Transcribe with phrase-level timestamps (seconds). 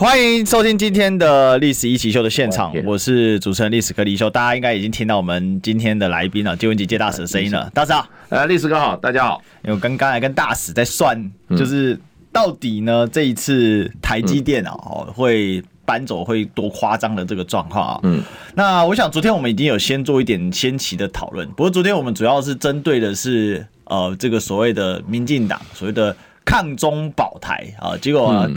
[0.00, 4.30] 欢迎收听今天的历史一起 SHOW 的现场，我是主持人历史哥李修。
[4.30, 7.70] 大家应该已经听到我们今天的来宾了，金文吉介大使的声音了。
[7.74, 9.42] 大使好，呃，历史哥好，大家好。
[9.62, 12.00] 因为我刚刚才跟大使在算，就是
[12.32, 14.72] 到底呢这一次台积电啊
[15.14, 18.00] 会搬走会多夸张的这个状况啊。
[18.04, 18.22] 嗯，
[18.54, 26.16] 那我想昨天我们已经有先做一点先期的讨论，不过昨天我们主要是针对的是呃这个所谓的民进党所谓的。
[26.50, 28.48] 抗中保台啊，结果、啊、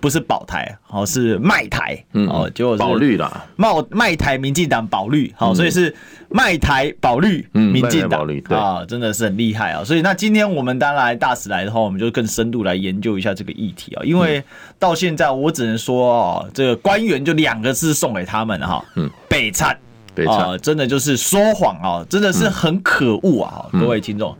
[0.00, 5.94] 不是保台，哦是卖台，哦结果是保绿啦，卖卖台民进党保绿，好，所以是
[6.28, 9.84] 卖台保绿，民进党啊，真的是很厉害啊。
[9.84, 14.02] 所以那今天我们当然大使来的话，我们就更深度来研究一下这个议题啊。
[14.02, 14.42] 因为
[14.76, 19.78] 到现在我只能说哦，这个官员就两个字送给他们哈，嗯，北惨，
[20.16, 24.36] 北惨，真的就是说谎啊，真的是很可恶啊，各位听众，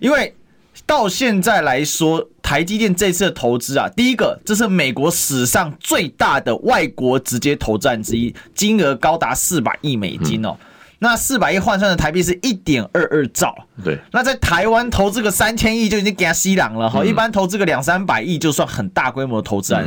[0.00, 0.34] 因为。
[0.88, 10.56] 到现在来说，台积电这次的投资啊，第一个，这是美国史上最大的外国直接投资案之一，金额高达四百亿美金哦。
[10.98, 13.54] 那四百亿换算的台币是一点二二兆。
[13.84, 13.98] 对。
[14.12, 19.86] 那在台湾投资个三千亿就已经给他吸狼了哈，一般投资个两三百亿就算很大规模的投资案。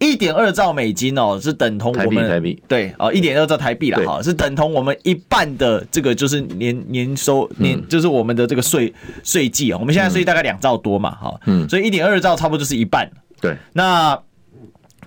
[0.00, 2.60] 一点二兆美金哦，是等同我们台币。
[2.66, 13.08] 对哦，一点二兆台币了哈，是等同我们一半的这个就是年年收年就是我们的这个税税计啊，我们现在税大概两兆多嘛哈，嗯，所以一点二兆差不多就是一半。
[13.40, 14.20] 对，那。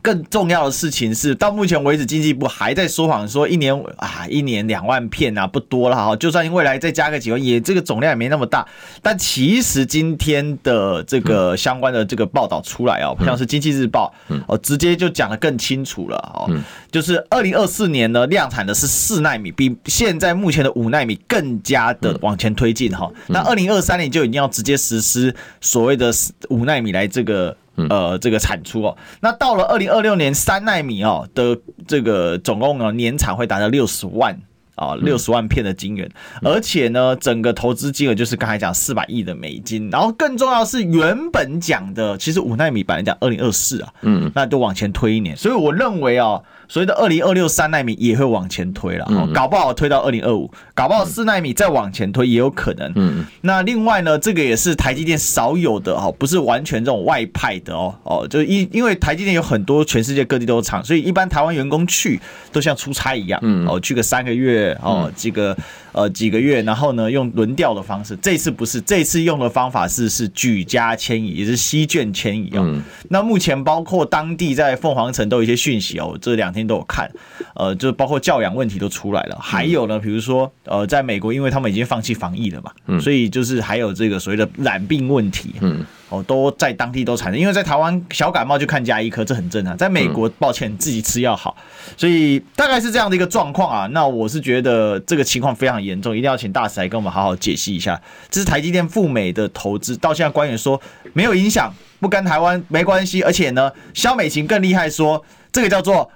[0.04, 6.14] 更重要的事情是，到目前为止，经济部还在说谎，说一年啊，一年两万片啊，不多了哈。
[6.18, 8.68] 就算未来再加个几万，也这个总量也没那么大。
[9.02, 14.14] 但其实今天的这个相关的这个报道出来哦，像是经济日报
[14.48, 16.52] 哦，直接就讲的更清楚了哦，
[16.92, 23.10] 就是二零二四年呢，量产的是四纳米，比现在目前的五纳米更加的往前推进哈。
[23.28, 26.12] 那二零二三年就已经要直接实施所谓的
[26.50, 27.56] 五纳米来这个。
[27.76, 31.58] 呃，这个产出哦，那到了二零二六年三纳米哦的
[31.88, 34.40] 这个总共呢年产会达到六十万
[34.76, 36.10] 啊，六十万片的金元，
[36.42, 46.42] 而且呢，整个投资金额就是刚才讲四百亿的美金，然后更重要的是原本讲的，其实五纳米本来讲二零二四啊，嗯，那就往前推一年，所以我认为啊。
[46.74, 52.92] 所以的二零二六三纳米也会往前推了，搞不好推到二零二五，搞不好四纳米再往前推也有可能。
[52.96, 62.20] 嗯，那另外呢，这个也是台积电少有的哦，不是完全这种外派的哦哦，就因因为台积电有很多全世界各地都有厂，所以一般台湾员工去
[62.52, 65.56] 都像出差一样，嗯哦，去个三个月哦，这个。
[65.96, 68.18] 呃，几个月，然后呢，用轮调的方式。
[68.20, 72.64] 这次不是，这次用的方法是是举家迁移，也是西卷迁移哦。
[72.66, 77.10] 嗯、那目前包括当地在凤凰城都有一些讯息哦，这两天都有看。
[77.56, 79.38] 呃，就包括教养问题都出来了。
[79.42, 85.56] 还有呢，比如说呃，在美国，因为他们已经放弃防疫了嘛，嗯、所以就是还有这个所谓的染病问题。
[85.62, 85.86] 嗯。
[86.10, 89.76] 哦，都在当地都产生，因为在台湾小感冒就看家医科，这很正常。
[89.76, 91.58] 在美国，抱歉，自己吃药好，
[91.98, 93.88] 所以大概是这样的一个状况啊。
[93.88, 98.00] 那我是觉得这个情况非常严重，一定要请大使来跟我们好好解析一下。
[98.30, 100.80] 这是台积电赴美的投资，到现在官员说
[101.14, 106.08] 没有影响，不跟台湾没关系，而且呢，肖美琴更厉害说，说这个叫做。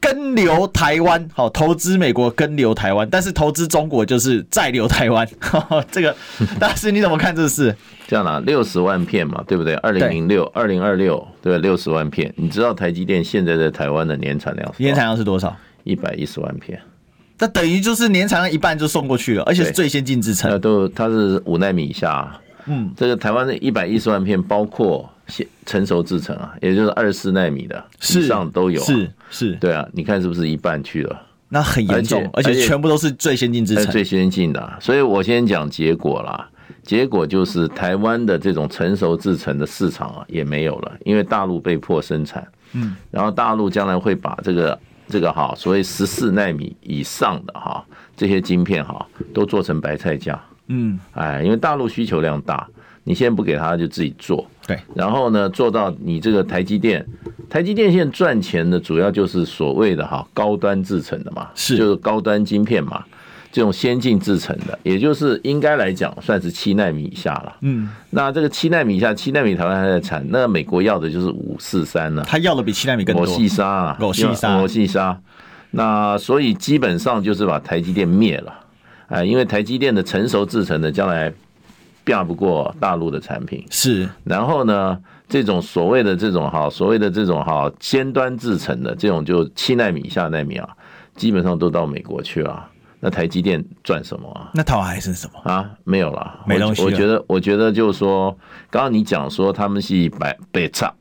[0.00, 5.28] 跟留台湾，好投资美国跟留台湾，但是投资中国就是再留台湾。
[5.92, 6.16] 这个
[6.58, 7.74] 大师你怎么看这事？
[8.08, 9.74] 这样啦，六十万片嘛，对不对？
[9.74, 12.32] 二零零六、二零二六，对，六十万片。
[12.36, 14.74] 你知道台积电现在在台湾的年产量？
[14.78, 15.54] 年产量是多少？
[15.84, 16.80] 一百一十万片。
[17.38, 20.58] 那等于就是年产量一半就送过去了，而且是最先进制程。
[20.60, 22.40] 都它是五纳米以下。
[22.66, 25.08] 嗯，这个台湾的一百一十万片包括。
[25.64, 31.22] 成熟制程啊，也就是二十四纳米的以上都有，是是，对啊，你看是不是一半去了？
[31.48, 34.72] 那很严重，而且全部都是最先进制程，最先进的。
[34.78, 36.48] 所以我先讲结果啦，
[36.82, 44.78] 结果就是台湾的这种成熟制成的市场啊也没有了，因为大陆被迫生产，嗯，然后大陆将来会把这个
[45.08, 47.84] 这个哈，所谓十四纳米以上的哈
[48.16, 49.04] 这些晶片哈
[49.34, 52.68] 都做成白菜价，嗯，哎，因为大陆需求量大。
[53.04, 54.46] 你先不给他，就自己做。
[54.66, 57.04] 对，然后呢，做到你这个台积电，
[57.48, 63.02] 台积电现在赚钱的主要就是所谓的哈高端制成的嘛，是就是高端晶片嘛，
[63.50, 67.56] 这种先进制成的，也就是应该来讲算是七纳米以下了。
[67.62, 73.22] 嗯，那这个七纳米以下，七纳米台湾还在产，那美国要的就是五四三呢，他要的比七纳米更多。
[73.22, 75.18] 我细沙啊，我细沙，我细沙。
[75.72, 78.54] 那所以基本上就是把台积电灭了，
[79.08, 81.32] 哎，因为台积电的成熟制成的将来。
[82.04, 83.64] 变不过大陆的产品。
[83.70, 84.98] 是，然后呢，
[85.28, 90.68] 这种所谓的这种哈，所谓的这种哈尖端制成的这种就七纳米以下纳米啊，
[91.14, 92.68] 基本上都到美国去了。
[93.02, 94.50] 那台积电赚什么啊？
[94.52, 95.70] 那台湾还剩什么啊？
[95.84, 96.82] 没有了，没东西。
[96.82, 98.30] 我觉得，我觉得就是说，
[98.68, 100.92] 刚刚你讲说他们是白北差，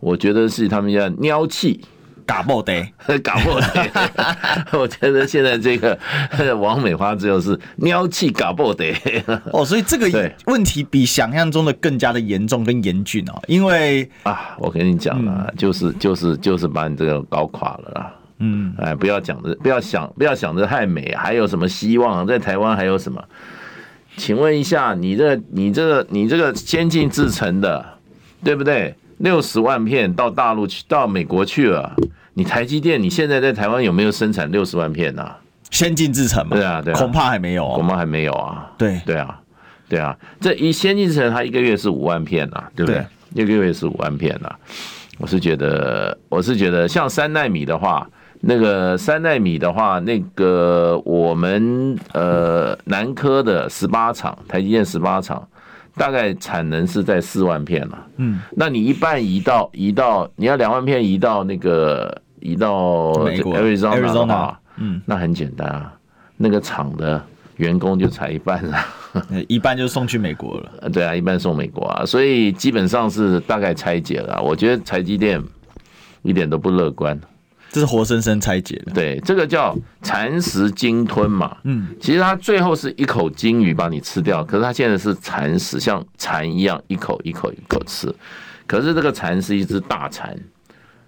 [0.00, 1.80] 我觉得是他们叫鸟气。
[2.26, 2.74] 嘎爆的，
[3.22, 3.66] 嘎爆的。
[4.78, 5.96] 我觉得现在这个
[6.60, 8.84] 王美花只有是喵气嘎爆的。
[9.52, 13.40] 哦，所以这个问题比想象中的更加的严重跟严峻哦。
[13.46, 18.12] 因为啊，我跟你讲了，就是就是就是把你这个搞垮了啦。
[18.38, 22.26] 嗯，哎，不要讲的，不要想，不要想的太美，还有什么希望？
[22.26, 23.22] 在台湾还有什么？
[24.18, 27.84] 请问一下，你这你这个你这个先进制成的，
[28.42, 28.94] 对不对？
[29.18, 31.94] 六十万片到大陆去，到美国去了。
[32.38, 35.26] 你台积电，你现在在台湾有没有生产六十万片呢？
[35.70, 38.70] 先进制程嘛，对啊，对啊，恐怕还没有，恐怕还没有啊。
[38.76, 39.40] 对，对啊，
[39.88, 40.14] 对啊。
[40.38, 43.02] 这一先进制程，它一个月是五万片啊，对不对？
[43.32, 44.54] 一个月是五万片啊。
[45.16, 48.06] 我是觉得，我是觉得，像三奈米的话，
[48.42, 55.48] 那个三奈米的话，那个我们呃南科的十八厂，台积电十八厂。
[55.98, 65.92] 大概产能是在四万片了，嗯，那你一半移到移到你要两万片移到那个移到 Arizona 嗯，那很简单啊，
[66.36, 67.20] 那个厂的
[67.56, 68.78] 员工就裁一半了，
[69.48, 75.42] 一半就送去美国了，对啊，一半送美国啊，所以基本上是大概拆解了，我觉得台积电
[76.22, 77.18] 一点都不乐观。
[77.68, 81.56] 这是活生生拆解的，对，这个叫蚕食鲸吞嘛。
[81.64, 88.14] 嗯，其实它最后是一口鲸鱼把你吃掉，可是它现在是蚕食，像蚕一样一口一口一口吃。
[88.66, 90.38] 可是这个蚕是一只大蚕，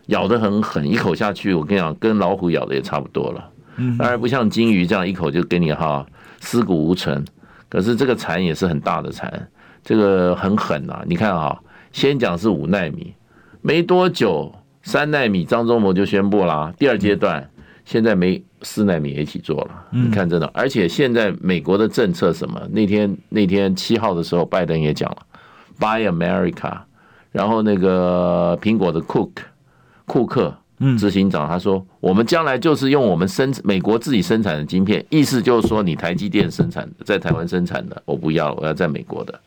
[0.08, 3.50] 咬得很狠，一口下去，我跟你讲，跟老虎咬的也差不多了。
[3.76, 6.04] 嗯，当然不像金鱼这样一口就给你哈
[6.40, 7.24] 尸骨无存。
[7.68, 9.48] 可是这个蚕也是很大的蚕，
[9.82, 11.02] 这个很狠呐。
[11.06, 11.58] 你看啊，
[11.92, 13.14] 先讲是五奈米，
[13.62, 14.52] 没多久。
[14.82, 17.50] 三奈米，张忠谋就宣布啦，第二阶段
[17.84, 19.70] 现在没四奈米也一起做了。
[19.90, 22.58] 你看真的，而且现在美国的政策什么？
[22.70, 25.18] 那天那天七号的时候，拜登也讲了
[25.78, 26.78] ，Buy America。
[27.32, 29.44] 然后那个苹果的库克
[30.08, 30.52] 库克
[30.98, 39.38] 执行长他说，我们将来就是用我们生美国自己生产的晶片，意思就是说你台积电生产的在台湾生产的我不要，我要在美国的。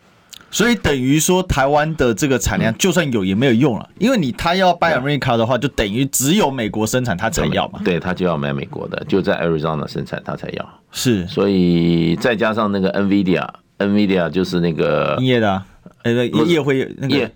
[0.54, 7.80] 所以等于说，台湾的这个产量就算有也没有用了，因为你他要 Buy America 的话，就等于只有美国生产他才要嘛。
[7.86, 10.70] 对，他就要买美国的，就在 Arizona 生产他才要。
[10.92, 15.64] 是，所以再加上那个 NVIDIA，NVIDIA 就是那个业的，
[16.04, 17.32] 呃，叶辉那个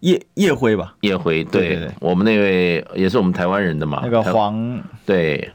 [0.00, 0.94] 叶叶叶辉吧？
[1.00, 4.80] 叶辉，对，我们那位也是我们台湾人的嘛，那个黄。
[5.06, 5.50] 对。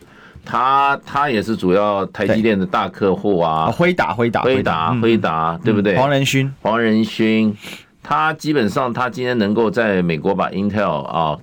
[0.47, 5.95] 他他也是主要台积电的大客户啊，辉达辉达辉达辉达，对不对？
[5.95, 6.53] 黄仁勋。
[6.61, 7.51] 黄仁勋，
[8.03, 11.35] 他基本上他今天能够在美国把 Intel 啊，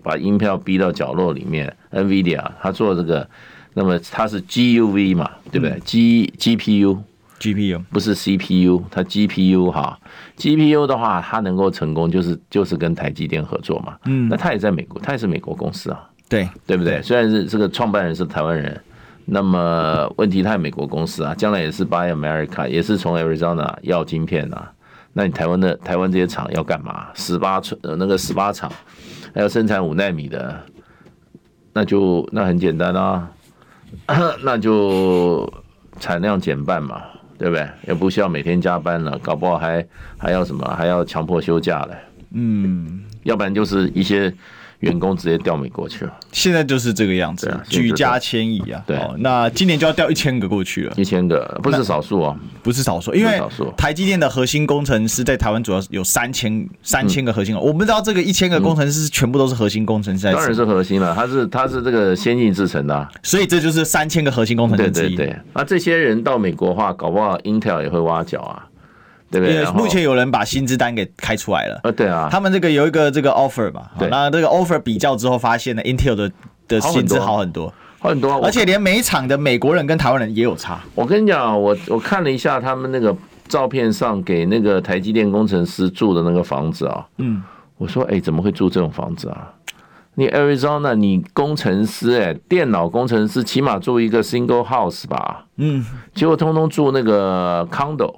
[0.00, 3.28] 把 Intel 逼到角落里面，NVIDIA 他做这个，
[3.74, 6.98] 那么他是 GUV 嘛，对不对？G GPU
[7.40, 9.98] GPU 不是 CPU，它 GPU 哈
[10.38, 16.08] ，GPU 的话，它能够成功就是就是跟台积电合作嘛，嗯，那它也在美国，它也是美国公司啊。
[16.28, 17.00] 对对不对？
[17.02, 18.80] 虽然是这个创办人是台湾人，
[19.26, 24.72] 那么问题它是美国公司啊，将来也是 Buy America，也是从 Arizona 要晶片啊。
[25.12, 27.06] 那你台湾的台湾这些厂要干嘛？
[27.14, 28.70] 十八寸呃那个十八厂
[29.34, 30.60] 还要生产五纳米的，
[31.72, 33.30] 那就那很简单啊，
[34.42, 35.48] 那就
[36.00, 37.02] 产量减半嘛，
[37.38, 37.68] 对不对？
[37.88, 40.64] 也不需要每天加班了，搞不好还还要什么？
[40.76, 41.96] 还要强迫休假嘞？
[42.32, 44.32] 嗯，要不然就是一些。
[44.86, 48.82] 员工直接调美国去了，现在就是这个样子，举家迁移啊。
[48.86, 53.40] 对，那今年就要调一千个过去了，一千个不是少数啊，不是少数，因为
[53.76, 65.16] 台积电的核心工程师在台湾主要有三千三千个核心，我不知道这个一千个工程师全部都是核心工程师，当然是核心了，他是他是这个先进制程的，所以这就是三千个核心工程师之一。
[65.16, 68.66] 对对对，那这些人到美国的话，搞不好 Intel 也会挖角啊。
[69.30, 69.64] 对不对？
[69.72, 71.80] 目前有人把薪资单给开出来了。
[71.82, 76.30] 呃，对啊，他们这个有一个这个 offer 嘛，好，那这个 offer 比较之后发现呢，Intel 的
[76.68, 80.80] 的薪资好很多，好很多，而且连每场的美国人跟台湾人也有差。
[80.94, 83.14] 我跟你讲，我我看了一下他们那个
[83.48, 87.42] 照片上给那个台积电工程师住的那个房子啊，嗯，
[87.78, 89.52] 我说，哎，怎么会住这种房子啊？
[90.14, 98.14] 你 Arizona，你工程师哎，电脑工程师起码住一个 single house 吧，嗯，结果通通住那个 condo。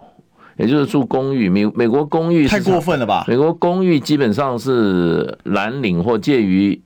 [0.58, 3.24] 也就是住公寓，美美国公寓太过分了吧？
[3.26, 6.78] 美国公寓基本上是蓝领或介于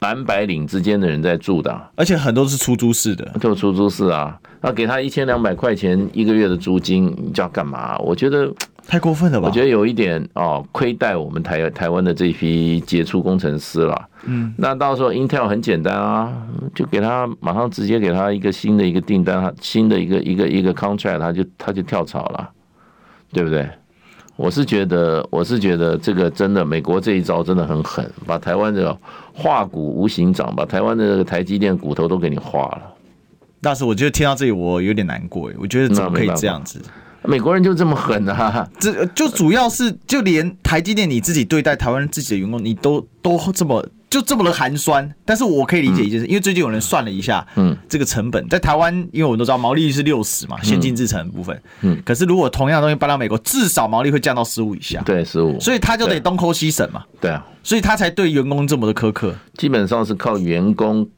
[0.00, 4.36] 蓝白领之间的人在住的，而且很多是出租式的，都有出租式啊。
[4.60, 7.96] 那给他一千两百块钱一个月的租金，你叫干嘛？
[7.98, 8.52] 我觉得
[8.86, 9.46] 太过分了吧？
[9.46, 14.08] 我觉得有一点哦，亏待我们台台湾的这批杰出工程师了。
[14.24, 16.32] 嗯，那到时候 Intel 很简单啊，
[16.74, 22.50] 就给他马上直接给他一个新的一个订单，新的一个一个一个 contract，他就他就跳槽了，
[23.32, 23.68] 对不对？
[24.36, 28.96] 我是觉得，我是觉得这个真的，美国这一招真的很狠，把台湾的
[29.32, 32.82] 化骨无形掌，把台湾的那个台积电骨头都给你化了。
[33.60, 36.80] 大师，我觉得听到这里我有点难过诶，我觉得怎么可以这样子？
[37.24, 38.68] 美国人就这么狠啊？
[38.80, 45.10] 这就主要是就连台积电你自己对待台湾自己的员工，你都都这么就这么的寒酸。
[45.24, 61.08] 但是我可以理解一件事，因为最近有人算了一下，嗯，这个成本在台湾，因为我们都知道毛利率是六十嘛，先进制成的部分，嗯，可是如果同样的东西搬到美国，至少毛利会降到十五以下，对，十五，所以他就得东抠西省嘛，对啊，所以他才对员工这么的苛刻，基本上是靠员工。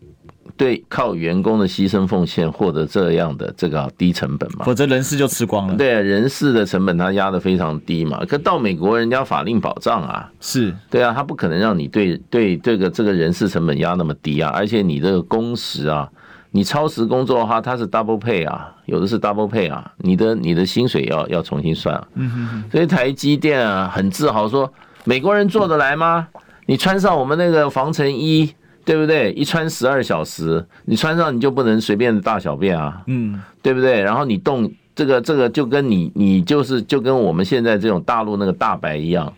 [0.56, 5.74] 对，靠员工的牺牲奉献获得这样的这个低成本嘛，否则人事就吃光了。
[5.74, 8.24] 对啊，人事的成本他压得非常低嘛。
[8.24, 14.50] 可到美国，人家法令保障啊，是对啊，他不可能让你对对这个这个人事成本压那么低啊。
[14.54, 16.08] 而且你这个工时啊，
[16.52, 22.06] 你超时工作的话，它是 double pay 啊，有的是 double pay 啊，你的你的薪水要要重新算啊。
[22.14, 22.64] 嗯哼哼。
[22.70, 26.28] 所以台积电啊，很自豪说，美国人做得来吗？
[26.66, 28.54] 你穿上我们那个防尘衣。
[28.84, 29.32] 对不对？
[29.32, 34.02] 一穿十二小时，你穿上你就不能随便大小便啊，嗯，对不对？
[34.02, 39.32] 然后你动这个这个，就跟你你就是就跟我们现在这种大陆那个大白一样，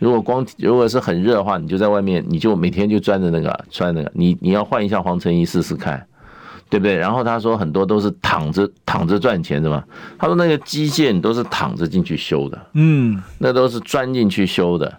[0.00, 6.04] 如果光如果是很热的话，你就在外面，你就每天就钻着那个穿那个，你你要换一下黄衬衣试试看，
[6.68, 6.96] 对不对？
[6.96, 9.84] 然后他说很多都是躺着躺着赚钱的嘛，
[10.18, 14.92] 他说那个机械你都是躺着进去修的，嗯，那都是钻进去修的。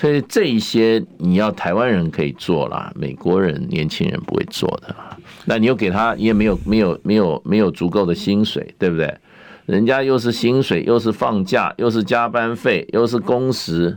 [0.00, 4.96] 所以这一些你要台湾人可以做啦，美国人年轻人不会做的。
[5.44, 9.14] 那你又给他你也没有没有没有没有足够的薪水，对不对？
[9.66, 13.94] 人家又是薪水，又是放假，又是加班费，又是工时，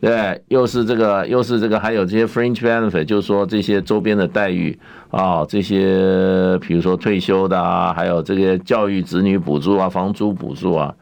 [0.00, 4.76] 对，又是这个又是这个，还有这些 fringe benefit，就是说这些周边的待遇
[5.12, 10.92] 啊，这些比如说退休的啊，还有这个教育子女补助啊，房租补助啊。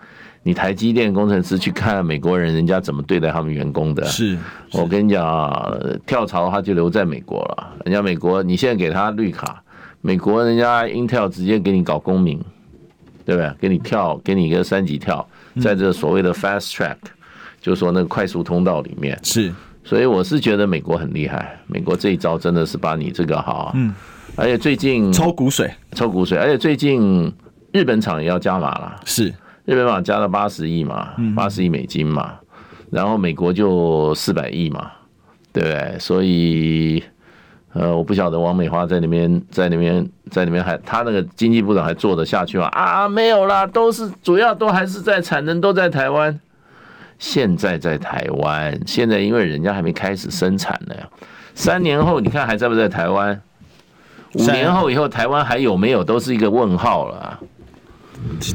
[0.47, 4.05] 你台积电工程师去看美国人，人家怎么对待他们员工的？
[4.05, 4.39] 是，
[4.73, 5.73] 我跟你讲啊，
[6.07, 7.73] 跳槽他就留在美国了。
[7.87, 9.63] 人家美国，你现在给他绿卡，
[10.03, 12.39] 美国人家 Intel 直接给你搞公民，
[13.25, 13.51] 对不对？
[13.59, 15.27] 给你跳，给你一个三级跳，
[15.63, 16.97] 在这所谓的 fast track，
[17.59, 19.19] 就是说那个快速通道里面。
[19.23, 19.51] 是，
[19.83, 23.95] 所以我是觉得美国很厉害，美国这一招真的是把你这个好，嗯，
[24.37, 27.33] 而且最近抽骨髓，抽骨髓，而且最近
[27.73, 29.33] 日本厂也要加码了，是。
[29.65, 32.35] 日本厂加了八十亿嘛，八十亿美金嘛，
[32.91, 34.91] 然后美国就四百亿嘛，
[35.53, 35.99] 对不对？
[35.99, 37.03] 所以，
[37.73, 42.67] 呃，我不晓得王美花在那边，在那边，在那边还他那个经济部长还做得下去吗？
[42.67, 46.39] 啊，没有啦，都是主要都还是在产能都在台湾，
[47.19, 50.95] 现在在台湾，现在因为人家还没开始生产呢，
[51.55, 53.41] 三年后你看还在不在台湾？
[54.35, 57.41] 五年后以后台湾还有没有都是一个问号了。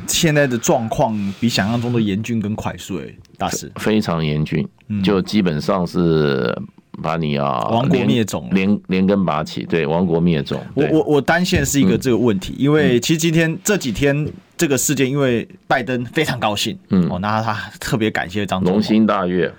[0.07, 3.03] 现在的状况比想象中的严峻跟快速，哎，
[3.37, 3.71] 大师。
[3.75, 4.67] 非常严峻，
[5.03, 6.55] 就基本上是
[7.01, 10.61] 把你啊亡国灭种，连连根拔起，对，亡国灭种。
[10.73, 19.51] 我我我担心是一个这个问题，因为其实今天这几天这个事件，因为拜登非常高兴，嗯，哦，那他特别感谢张龙心大悦。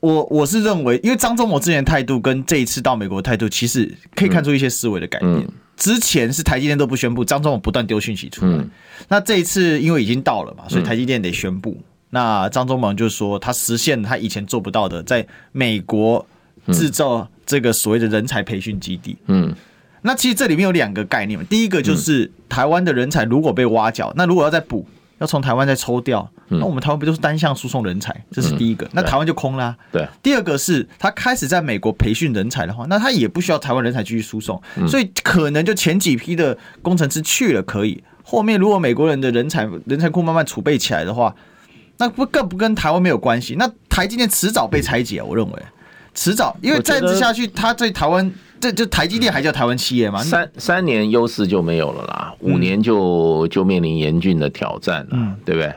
[0.00, 5.48] 我我是认为，因为张忠谋之前态度跟这一次到美国的态度，其实可以看出一些思维的改变。
[5.76, 8.52] 之前是台积电都不宣布，张忠谋不断丢讯息出来。
[8.52, 8.70] 嗯、
[9.08, 11.70] 那这一次因为已经到了嘛，所以台积电得宣布。
[11.78, 16.26] 嗯、那张忠谋就说他实现他以前做不到的，在美国
[16.72, 19.16] 制造这个所谓的人才培训基地。
[19.26, 19.54] 嗯，
[20.02, 24.86] 那其实这里面有两个概念嘛，第一个就是台湾的人才如果被挖角，那如果要再补。
[25.18, 28.14] 要从台湾再抽调，那我们台湾不就是单向输送人才？
[28.30, 29.74] 这是第一个，那台湾就空啦。
[29.90, 30.06] 对。
[30.22, 41.34] 第二个是他开始在美国培训人才的话，那他也不需要台湾人才继续输送，所以可能就前几批的工程师去了可以，后面如果美国人的人才人才库慢慢储备起来的话，
[41.98, 43.54] 那不更不跟台湾没有关系？
[43.58, 45.62] 那台积电迟早被拆解，我认为
[46.14, 48.30] 迟早，因为再这下去，他在台湾。
[48.60, 50.22] 这就台积电还叫台湾企业吗？
[50.22, 55.72] 三三年优势就没有了啦，五年就就面临严峻的挑战了，嗯、对不对？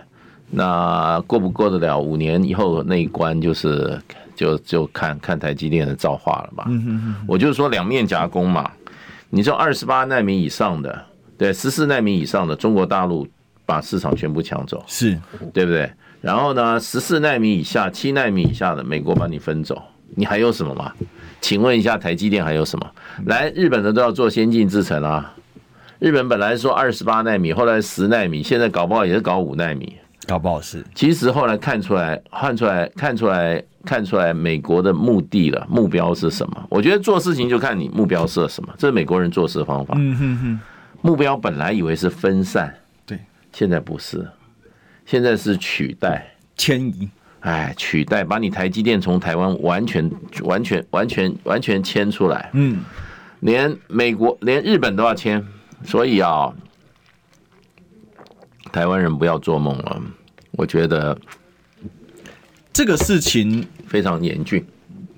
[0.51, 4.01] 那过不过得了五年以后那一关，就是
[4.35, 6.67] 就就看看台积电的造化了吧。
[7.27, 8.71] 我就是说两面夹攻嘛，
[9.29, 11.05] 你说二十八纳米以上的，
[11.37, 13.27] 对，十四纳米以上的中国大陆
[13.65, 15.19] 把市场全部抢走，是
[15.53, 15.91] 对不对？
[16.21, 19.79] 然后呢，十四纳米以下、七纳米以下的美国把你分走，
[20.15, 20.91] 你还有什么吗？
[21.41, 22.91] 请问一下，台积电还有什么？
[23.25, 25.33] 来，日本的都要做先进制程啊。
[25.99, 29.95] 日本本来说二十八纳米，后来十纳米，现在搞不好也是搞五纳米，
[30.27, 30.83] 搞不好是。
[30.95, 36.65] 其实后来看出来，看出来，看出来，看出来，美国的目的了，目标是什么？
[36.69, 39.95] 我觉得做事情就看你目标是什么，这是美国人做事的方法。
[39.97, 40.59] 嗯哼哼。
[41.01, 42.73] 目标本来以为是分散，
[43.05, 43.19] 对，
[43.53, 44.25] 现在不是，
[45.05, 47.09] 现在是取代、迁移。
[47.41, 50.11] 哎，取代，把你台积电从台湾完全、
[50.43, 52.49] 完全、完全、完全迁出来。
[52.53, 52.83] 嗯，
[53.39, 55.45] 连美国、连日本都要迁。
[55.85, 56.53] 所以啊，
[58.71, 60.01] 台湾人不要做梦了。
[60.51, 61.17] 我觉得
[62.73, 64.65] 这个事情非常严峻。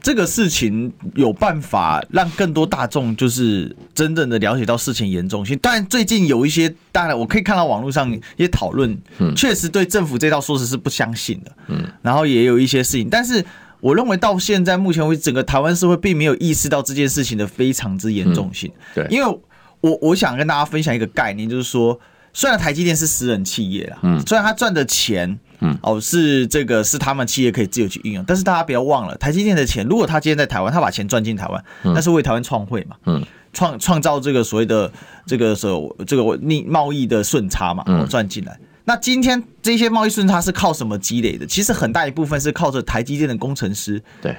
[0.01, 5.58] 这个事情有办法让更多大众就是真正的了解到事情严重性。
[5.62, 8.98] 但最近有一些，当然我可以看到网络上一些讨论，
[9.36, 11.51] 确实对政府这套说辞是不相信的。
[11.67, 13.46] 嗯，然后也有一些事情，但是
[13.79, 18.72] 我认为到现在目前为止，整个台湾社会并没有意识到这件事情的非常之严重性。
[18.93, 19.39] 对，因为。
[19.81, 22.00] 我我想跟大家分享一个概念，就是说，
[22.34, 34.91] 虽然台积电是私人企业啦，嗯，虽然他赚的钱，嗯，哦，是这个是他们企业可以自由去运用，但是大家不要忘了，台积电的钱，如果他今天在台湾，他把钱赚进台湾，那是为台湾创汇嘛，嗯，创创造这个所谓的
[35.25, 38.60] 这个所这个逆贸易的顺差嘛，嗯，赚进来。
[38.84, 41.46] 那今天这些贸易顺差是靠什么积累的？
[41.46, 44.36] 其实很大一部分是靠着台积电的工程师，对。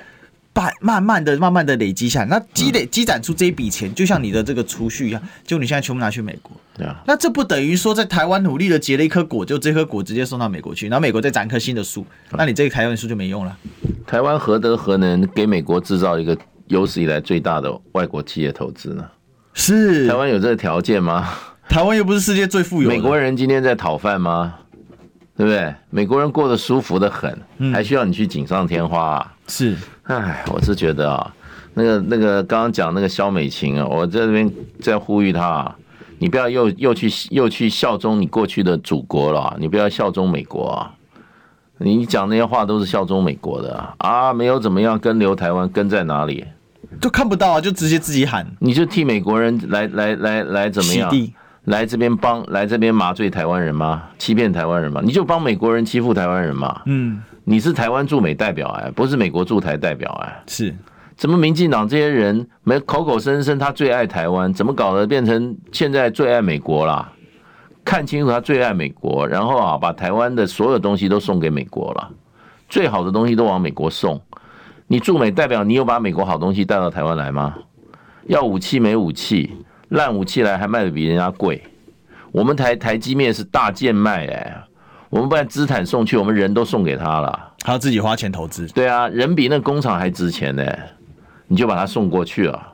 [0.54, 13.56] 慢慢慢的、慢慢的累积下来，那积累积攒出这一笔钱，就像你的这个储蓄一样，就你现在全部拿去美国，对啊，那这不等于说在台湾努力的结了一颗果，就这颗果直接送到美国去，然后美国再长一棵新的树，那你这个台湾树就没用了。
[14.06, 19.04] 台湾何德何能给美国制造一个有史以来最大的外国企业投资呢？
[19.54, 21.30] 是台湾有这个条件吗？
[21.68, 22.94] 台湾又不是世界最富有的。
[22.94, 24.54] 美国人今天在讨饭吗？
[25.34, 25.74] 对不对？
[25.88, 27.38] 美国人过得舒服的很，
[27.72, 29.34] 还需要你去锦上添花啊？
[29.48, 29.76] 是。
[30.04, 31.34] 哎，我是觉得啊，
[31.74, 35.72] 那个那个刚刚讲那个肖美琴啊，我在这边在呼吁他，
[36.18, 40.94] 你不要又又去又去效忠你过去的祖国了，你不要效忠美国啊！
[41.78, 46.44] 你讲那些话都是效忠美国的啊，没有怎么样跟留台湾跟在哪里？
[47.00, 51.10] 就看不到啊，就直接自己喊，你就替美国人来来来来怎么样？
[51.64, 54.02] 来这边帮来这边麻醉台湾人吗？
[54.18, 55.00] 欺骗台湾人吗？
[55.04, 56.82] 你就帮美国人欺负台湾人吗？
[56.86, 57.22] 嗯。
[57.44, 60.74] 你是台湾驻美代表哎，不是美国驻台代表哎，是，
[61.16, 67.12] 怎么民进党这些人没口口声声他最爱台湾，怎么搞得变成现在最爱美国啦？
[67.84, 72.10] 看清楚他最爱美国，然后啊把台湾的所有东西都送给美国了，
[72.68, 74.20] 最好的东西都往美国送。
[74.86, 77.56] 你驻美代表，你有把美国好东西带到台湾来吗？
[78.26, 79.50] 要武器没武器，
[79.88, 81.60] 烂武器来还卖的比人家贵。
[82.30, 84.64] 我们台台积面是大贱卖哎。
[85.12, 88.66] 我们不然资产送去，我们人都送给他了，他要自己花钱投资。
[88.68, 90.64] 对啊，人比那工厂还值钱呢，
[91.48, 92.72] 你就把他送过去啊。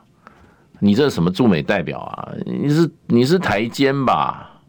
[0.79, 2.29] 你这是什么驻美代表啊？
[2.45, 4.61] 你是你是台奸吧？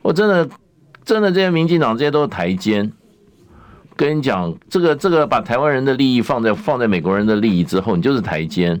[0.00, 0.48] 我真的
[1.04, 2.90] 真的这些民进党这些都是台奸。
[3.94, 8.80] 跟你讲，这个这个把台湾人的利益放在放在美国人的利益之后，你就是台奸，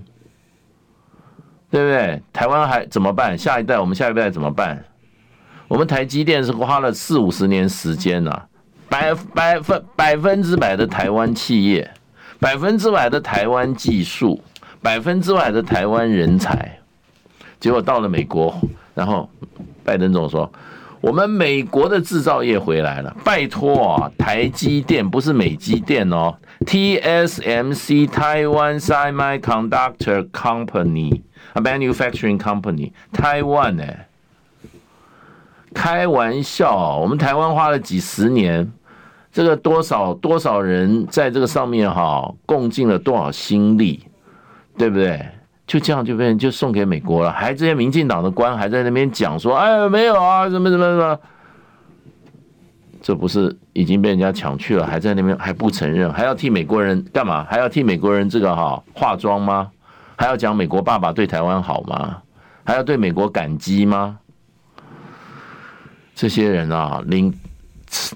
[1.70, 2.22] 对不对？
[2.32, 3.36] 台湾还怎么办？
[3.36, 4.82] 下一代我们下一代怎么办？
[5.68, 8.42] 我们台积电是花了四五十年时间呐，
[8.88, 11.90] 百百分百分之百的台湾企业，
[12.38, 14.40] 百分之百的台湾技术，
[14.82, 16.78] 百分之百的台湾人才，
[17.58, 18.54] 结果到了美国，
[18.94, 19.28] 然后
[19.82, 20.52] 拜登总说，
[21.00, 33.84] 我们美国的制造业回来了，拜托啊，台积电不是美积电哦，TSMC Taiwan Semiconductor Company，a manufacturing company，台湾呢？
[35.74, 38.72] 开玩笑，我们台湾花了几十年，
[39.32, 44.02] 这个多少多少人在这个上面哈，共尽了多少心力，
[44.78, 45.20] 对不对？
[45.66, 51.18] 就这样就被人就送给美国了，还这些民进党的官还在那边讲说，哎，没有啊，什么什么什么，
[53.00, 57.44] 这不是已经被人家抢去了，还在那边还不承认，还要替美国人干嘛？
[57.48, 59.70] 还要替美国人这个哈化妆吗？
[60.16, 62.18] 还要讲美国爸爸对台湾好吗？
[62.62, 64.18] 还要对美国感激吗？
[66.14, 67.32] 这些人啊，领
[67.88, 68.14] 吃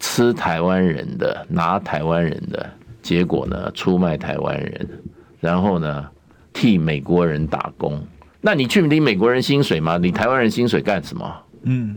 [0.00, 2.68] 吃台湾人的，拿台湾人的，
[3.00, 5.02] 结果呢，出卖台湾人，
[5.38, 6.06] 然后呢，
[6.52, 8.04] 替美国人打工。
[8.40, 9.96] 那你去领美国人薪水吗？
[9.98, 11.42] 领台湾人薪水干什么？
[11.62, 11.96] 嗯，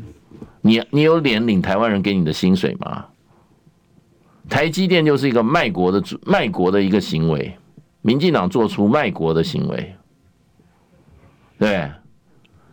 [0.62, 3.06] 你你有脸领台湾人给你的薪水吗？
[4.48, 7.56] 台积电就是一个卖国的卖国的一个行为，
[8.02, 9.96] 民进党做出卖国的行为，
[11.58, 11.90] 对。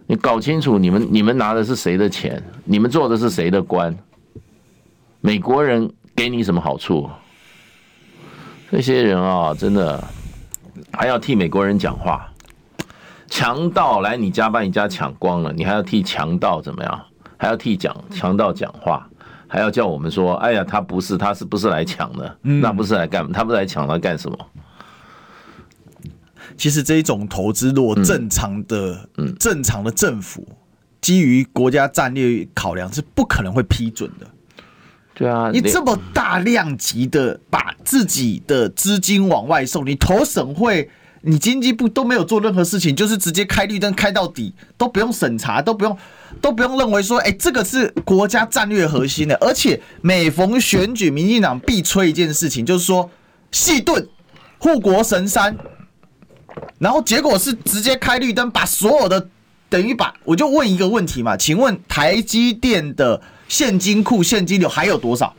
[0.06, 2.42] 你搞清楚，你们你们拿的是谁的钱？
[2.64, 3.96] 你们做的是谁的官？
[5.20, 7.10] 美国人给你什么好处？
[8.70, 10.02] 这些人啊，真的
[10.92, 12.28] 还要替美国人讲话，
[13.26, 17.00] 强盗来你家把你家抢光了，你还要替强盗怎么样？
[17.36, 19.08] 还要替讲强盗讲话，
[19.48, 22.38] 还要叫我们说，哎呀，他不是，他是不是来抢的？
[22.42, 24.38] 那不是来干，他不是来抢，他干什么？
[26.56, 30.46] 其实这一种投资，如果正常的、嗯、正常的政府
[31.00, 34.26] 基于国家战略考量，是不可能会批准的。
[35.14, 40.90] 对啊，你这么大量级的把自己的资金往外送，你投省会，
[41.22, 45.96] 你经济部都没有做任何事情，就是直接开绿灯开到底，都不用审查，都不用
[46.40, 49.34] 都不用认为说，哎，这个是国家战略核心的。
[49.36, 53.10] 而且每逢选举，民进党必吹一件事情，就是说
[53.50, 54.08] 细盾
[54.58, 55.56] 护国神山。
[56.78, 59.28] 然后结果是直接开绿灯，把所有的
[59.68, 65.34] 等于把，我就问一个问题嘛，请问台积电的现金库现金流还有多少？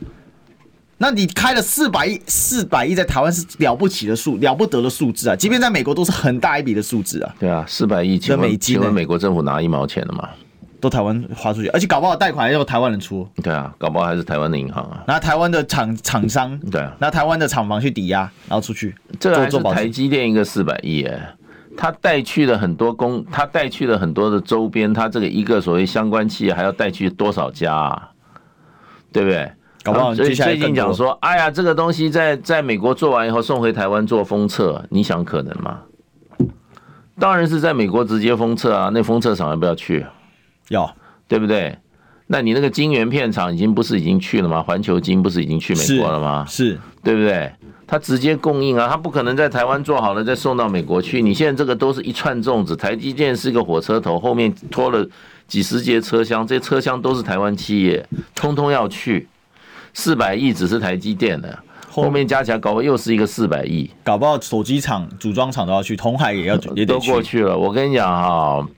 [1.00, 5.36] 那你开了四百亿，四百亿在台湾是了不起的数，了不得的数字啊！
[5.36, 7.34] 即便在美国都是很大一笔的数字啊。
[7.38, 10.28] 对啊，四百亿请美金，请问美国政府拿一毛钱了吗？
[10.80, 13.28] 都台湾花出去，而且搞不好贷款还要台湾人出。
[13.42, 18.94] 对啊，搞不好还是台湾的银行啊，拿台湾的厂厂商，对啊，拿台湾的厂房去抵押，然后出去。
[19.18, 21.34] 这还是台积电一个四百亿哎，
[21.76, 28.10] 他带去了很多工，他带去了很多的周边，他这个一个所谓相关企业还要带去多少家啊？
[29.12, 29.50] 对不对？
[29.84, 35.78] 搞不好所以最近讲说，哎呀，这个东西在在美国做完以后送回台湾做封测，你想可能吗？
[37.18, 40.06] 当然是在美国直接封测啊，那封测厂要不要去？
[40.68, 40.94] 要
[41.26, 41.76] 对不对？
[42.26, 44.62] 那你那个晶圆片厂已经不是已经去了吗？
[44.62, 46.44] 环球晶不是已经去美国了吗？
[46.46, 47.50] 是，是对不对？
[47.86, 51.22] 他直接供应啊，他不可能在台湾做好了再送到美国去。
[51.22, 55.08] 你现在这个都是一串粽子，台积电是一个火车头，后面拖了
[55.46, 59.26] 几十节车厢，这些车厢都是台湾企业，通通要去。
[59.94, 67.56] 四百亿只是台积电的，后面加起来搞不好又是一个四百亿，搞不好手机厂、组装厂都要去，同海也要也都过去了。
[67.56, 68.68] 我跟你讲哈。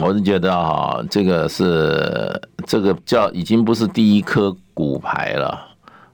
[0.00, 5.58] 我是觉得哈，这个是这个叫已经不是第一颗骨牌了，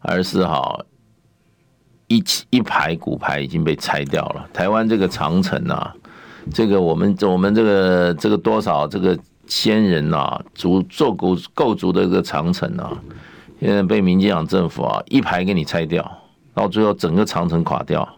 [0.01, 0.79] 而是哈
[2.07, 4.49] 一一排骨牌已经被拆掉了。
[4.53, 5.93] 台湾这个长城啊，
[6.53, 12.97] 这个我们我们这个这个多少这个先人呐，足做构构筑的这个长城啊，
[13.61, 16.19] 现在被民进党政府啊一排给你拆掉，
[16.55, 18.09] 到最后整个长城垮掉，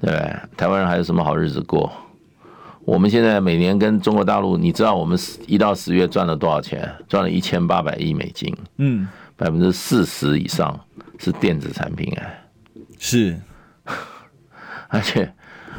[0.00, 0.12] 对，
[0.56, 1.90] 台湾人还有什么好日子过？
[2.86, 5.18] 我们现在每年跟中国大陆，你知道我们
[5.48, 6.88] 一到十月赚了多少钱？
[7.08, 10.78] 赚了一千八百亿美金，嗯，百分之四十以上
[11.18, 12.44] 是电子产品哎，
[12.96, 13.36] 是，
[14.86, 15.32] 而且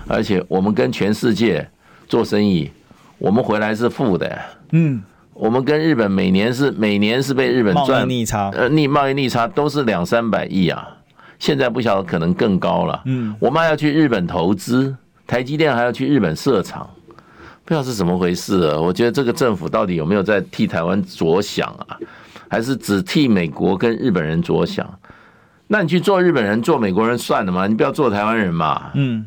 [0.06, 1.66] 而且我们跟全世界
[2.10, 2.70] 做生意，
[3.18, 4.40] 我们回来是负的，
[4.74, 5.02] 嗯，
[5.34, 10.86] 我们跟日本每年是每年是被日本赚逆差，呃逆贸易逆差都是两三百亿啊，
[11.40, 14.94] 现在不晓得可能更高了，嗯，我们还要去日本投资，
[15.26, 16.86] 台积电还要去日本设厂。
[17.68, 22.00] 不知道是怎么回事啊，我觉得这个政府到底有没有在替台湾着想啊？
[22.48, 24.90] 还是只替美国跟日本人着想？
[25.68, 27.68] 那你去做日本人、做美国人算了嘛？
[27.68, 28.90] 你不要做台湾人嘛？
[28.96, 29.26] 嗯，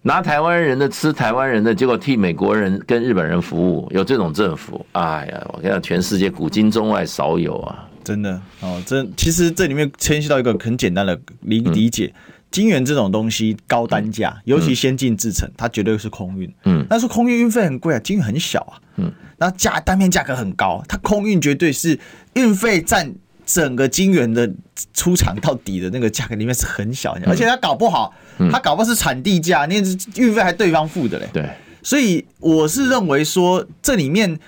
[0.00, 4.86] 拿台湾人的吃台湾人的，结果替美国人跟日本人服务，有这种政府？
[4.92, 7.86] 哎呀，我跟你讲，全世界古今中外少有啊！
[8.02, 12.10] 真的哦，这其实这里面牵涉到一个很简单的理理解。
[12.16, 16.52] 嗯晶圆这种东西高单价，尤其先进制程，它绝对是空运。
[16.64, 18.80] 嗯，但是空运运费很贵啊，晶圆很小啊。
[18.96, 21.98] 嗯，那价单片价格很高，它空运绝对是
[22.34, 24.50] 运费占整个晶圆的
[24.94, 28.14] 出厂到底的那个价格里面是很小，而且它搞不好，
[28.50, 29.76] 它搞不好是产地价，那
[30.16, 31.28] 运费还对方付的嘞。
[31.32, 31.48] 对，
[31.82, 34.38] 所以我是认为说，这里面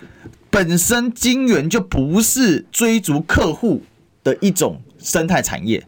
[0.48, 3.82] 本身晶圆就不是追逐客户
[4.24, 5.86] 的一种生态产业。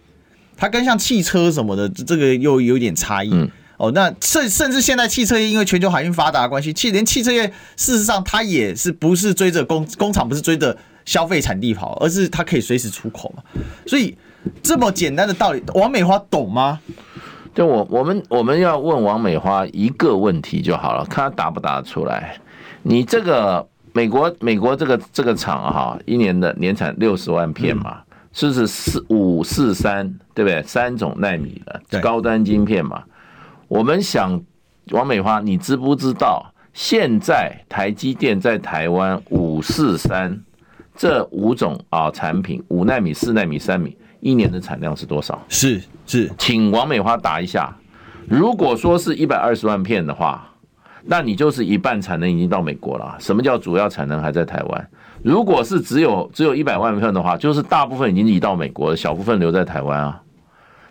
[0.63, 3.31] 它跟像汽车什么的，这个又有点差异。
[3.33, 13.43] 嗯、哦，那甚甚至现在汽车业因为全球海运发达的关系，汽连汽车业事实上它也是不是追着工工厂不是追着消费产地跑，而是它可以随时出口嘛。
[13.89, 14.17] 所以
[14.63, 16.79] 这么简单的道理，王美花懂吗？
[17.53, 22.37] 就我我们我们要问王美花一个问题就好了，看她答不答得出来。
[22.85, 27.97] 你这个美国美国这个这个厂哈，一年的年产六十万片嘛。
[27.97, 30.63] 嗯是不是四五四三，对不对？
[30.63, 33.03] 三种纳米的高端晶片嘛。
[33.69, 34.43] 我们想，
[34.91, 40.43] 王美花，你知不知道现在台积电在台湾五四三
[40.95, 45.43] 这五种啊产品，五纳米、四纳米、三米，一年的产量是多少？
[45.49, 47.75] 是是，请王美花答一下。
[48.29, 50.52] 如果说是一百二十万片的话，
[51.05, 53.17] 那你就是一半产能已经到美国了。
[53.19, 54.89] 什么叫主要产能还在台湾？
[55.23, 60.23] 如果是只有只有一百万份的话，就是大部分已经移到美国了，小部分留在台湾啊。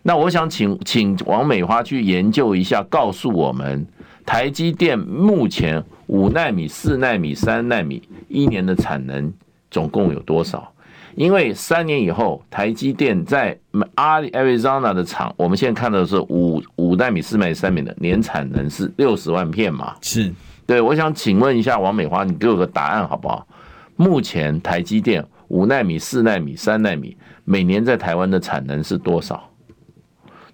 [0.04, 3.86] 那我想请请王美花去研究一下，告诉我们
[4.26, 9.32] 台积电目前五纳米、四纳米、三纳米一年的产能
[9.70, 10.72] 总共有多少？
[11.16, 13.58] 因为三年以后，台积电在
[13.96, 19.96] 阿里 Arizona 的厂，我们现在看到的是五五纳米、四纳米、三奈米的年产能是六十万片嘛？
[20.02, 20.34] 是，
[20.66, 23.46] 对，我想请问一下王美华，你给我个答案好不好？
[23.96, 29.50] 目前台积电五纳米、四纳米、三纳米每年在台湾的产能是多少？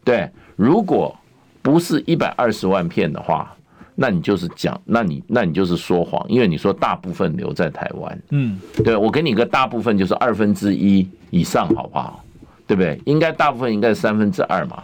[0.04, 1.16] 对，如果
[1.62, 3.56] 不是一百二十万片的话，
[4.00, 12.24] 那你就是讲，那你那你就是说谎，因为你说大部分留在台湾，嗯，对，我给你个大部分就是二分之一以上，好不好？
[12.68, 13.02] 对不对？
[13.06, 14.84] 应该大部分应该是三分之二嘛，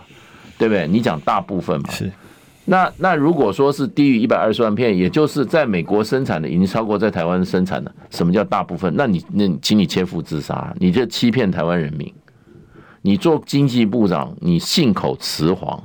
[0.58, 0.88] 对不对？
[0.88, 2.12] 你讲大部分嘛，是。
[2.66, 8.92] 那那如果说是低于一百二十万片，也就是在美国生产的已经超过在台湾生产的，什么叫大部分？
[8.96, 12.12] 那你那请你切腹自杀，你这欺骗台湾人民。
[13.02, 15.78] 你做经济部长，你信口雌黄，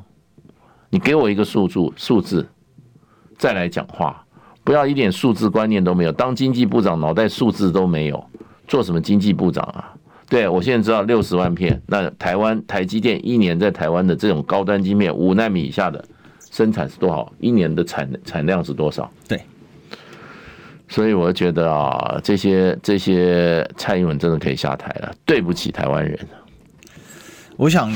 [0.88, 2.46] 你给我一个数字数字，
[3.38, 4.22] 再来讲话，
[4.64, 6.12] 不要一点数字观念都没有。
[6.12, 8.22] 当经济部长脑袋数字都没有，
[8.66, 9.94] 做什么经济部长啊？
[10.28, 16.04] 对，我现在知道六十万片，那台湾台积电一年在台湾的这种高端晶片五纳米以下的
[16.50, 17.32] 生产是多少？
[17.38, 19.10] 一年的产产量是多少？
[19.26, 19.40] 对，
[20.88, 26.18] 所以我觉得啊，这些这些蔡英文真的可以下台了，对不起台湾人。
[27.56, 27.90] 我想，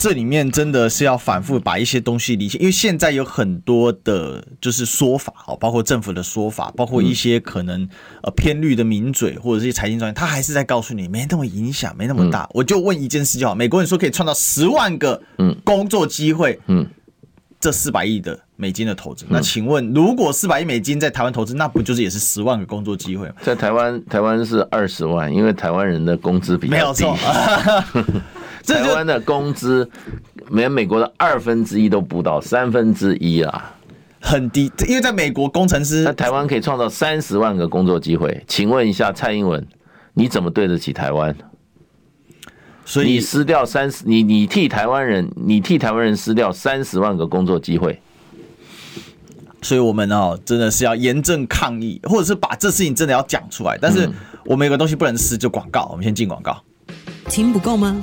[0.00, 7.86] 这里面真的是要反复把一些东西理清，因为现在有很多的，就是说法哦，包括政府的说法，包括一些可能
[8.22, 12.48] 呃偏绿的名嘴或者是财经专业，他还是在告诉你没那么影响，没那么大。
[12.54, 16.86] 我就问一件事就好，美国人说可以创造十万个嗯工作机会，嗯，
[17.60, 23.34] 这四百亿的美金的投资，那请问如果四百亿美金在台湾投资，那不就是也是十万个工作机会吗？
[23.42, 27.04] 在台湾，台湾是二十万，因为台湾人的工资比较低。
[27.04, 27.18] 没有错。
[28.66, 29.88] 台湾的工资
[30.50, 33.74] 连美国的二分之一都不到，三分之一啊，
[34.20, 34.70] 很低。
[34.86, 38.44] 因为在美国，工程师在台湾可以创造三十万个工作机会。
[38.46, 39.66] 请问一下蔡英文，
[40.14, 41.34] 你怎么对得起台湾？
[42.84, 48.00] 所以你失掉三十，你你替台湾人，你替台湾人失掉三十万个工作机会。
[49.62, 53.78] 所以我们哦，真的是要严正抗议，或者是把这事情真的要讲出来。
[53.80, 54.08] 但是
[54.44, 55.88] 我们有个东西不能失，就广告。
[55.92, 56.60] 我们先进广告。
[57.28, 58.02] 听不够吗？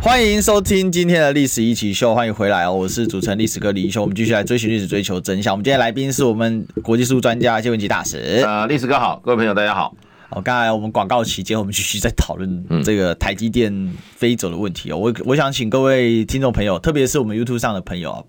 [0.00, 2.72] 欢迎收听今天的历史一起秀，欢迎回来哦！
[2.72, 5.52] 我是主持人历史哥李易修，我们继续来追寻历史，追求真相。
[5.52, 8.42] 我们今天来宾是我们国际事务专家谢文吉大使。
[8.46, 9.92] 呃，历史哥好，各位朋友大家好。
[10.30, 14.96] 哦，刚才我们广告期间，我们继续在讨论这个台积电飞走的问题哦。
[14.96, 18.24] 我我想请各位听众朋友，特别是我们 YouTube 上的朋友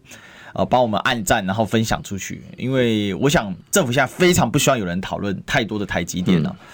[0.53, 6.49] 啊，帮我们按赞，然后分享出去，因为我想政府现在非常不希望有人讨论太多的台积电了。
[6.49, 6.65] 嗯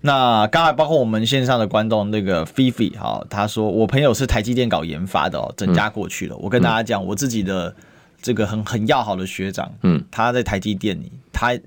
[0.00, 6.36] 那刚才包括我们线上的观众那个菲菲哈，他说我朋友是台积电搞研发的哦，整家过去了。
[6.36, 7.74] 我跟大家讲，我自己的
[8.20, 11.58] 这个很很要好的学长，嗯，他在台积电里，他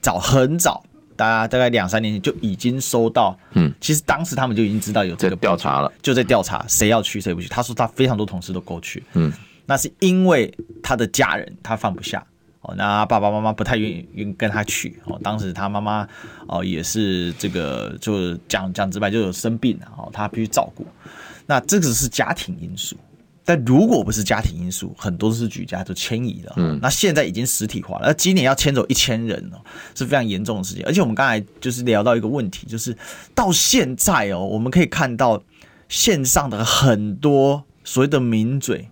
[0.00, 0.84] 早很早，
[1.16, 7.48] 大家大概两三年前就已经收到，嗯，其实当时他们就已经知道有这个调查了，就在调查谁要去谁不去。
[7.48, 9.32] 他说他非常多同事都过去，嗯，
[9.66, 12.24] 那是因为他的家人他放不下。
[12.68, 15.18] 哦，那爸爸妈妈不太愿意愿跟他去哦。
[15.22, 16.06] 当时他妈妈
[16.46, 20.86] 哦也是这个，就讲讲直白，就有生病哦，他必须照顾。
[21.46, 22.94] 那这个是家庭因素，
[23.42, 26.52] 但如果不是家庭因素，很多都是举家都迁移了。
[26.56, 29.56] 嗯，那现在已经实体化了，那今年要迁走一千人哦，
[29.94, 30.84] 是非常严重的事情。
[30.84, 32.94] 而且我们刚才就是聊到一个问题，就是
[33.34, 35.42] 到现在哦，我们可以看到
[35.88, 38.90] 线上的很多所谓的名嘴。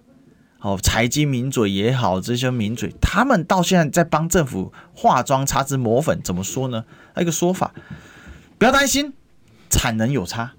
[0.67, 6.85] 哦，财经名嘴也好，这些名嘴，他们到现在在帮政府化妆、擦脂、抹粉，怎么说呢？
[7.17, 7.73] 一个说法，
[8.59, 9.13] 不要担心，
[9.71, 10.55] 产能有差。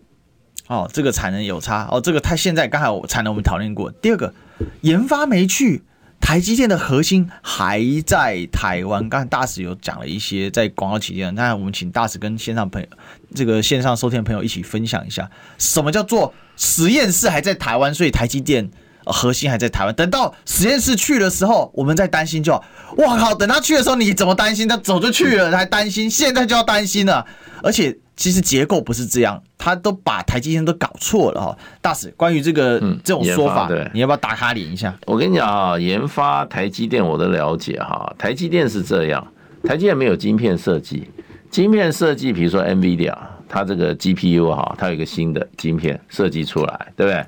[0.67, 1.89] 哦，这个产能有差。
[1.91, 3.91] 哦，这个他现在刚才我产能我们讨论过。
[3.91, 4.33] 第二个，
[4.79, 5.83] 研发没去，
[6.21, 9.09] 台积电的核心还在台湾。
[9.09, 12.87] 刚才大使有讲了一些，在广告期间，那我们请大使跟线上朋友，
[13.35, 18.71] 这个线上收听朋友一起分享一下，什么叫做实验室还在台湾，所以台积电。
[19.11, 19.93] 核心还在台湾。
[19.95, 22.63] 等到实验室去的时候，我们再担心就好。
[22.97, 23.33] 哇靠！
[23.33, 24.67] 等他去的时候，你怎么担心？
[24.67, 26.09] 他走就去了，还担心？
[26.09, 27.25] 现在就要担心了。
[27.63, 31.57] 而且其实结构不是这样，他都把台积电都搞错了哈。
[31.81, 34.95] 大使，关于这个、嗯、这种说法，你要不要打卡脸一下？
[35.05, 39.25] 我跟你讲啊，研发台积电我的了解哈，台积电是这样，
[39.63, 41.09] 台积电没有晶片设计，
[41.51, 43.15] 晶片设计，比如说 NVIDIA，
[43.49, 47.25] 它这个 GPU 哈，它有一个新的晶片设计出来，对不对？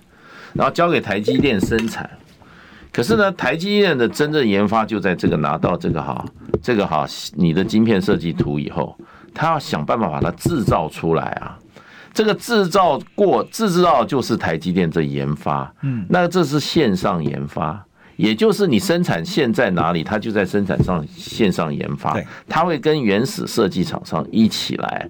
[0.54, 2.10] 然后交给台积电生产。
[2.92, 6.26] 可是呢，台积电的真正研发就在这个拿到这个哈，
[6.62, 8.98] 这个哈，你的晶片设计图以后，
[9.34, 11.58] 他要想办法把它制造出来啊。
[12.12, 17.86] 这个制造过制造就是台积电这研发，嗯，那这是线上研发，
[18.16, 25.08] 也就是你生产线在哪里，它就在生产上线上研发，它会跟原始设计厂商一起来。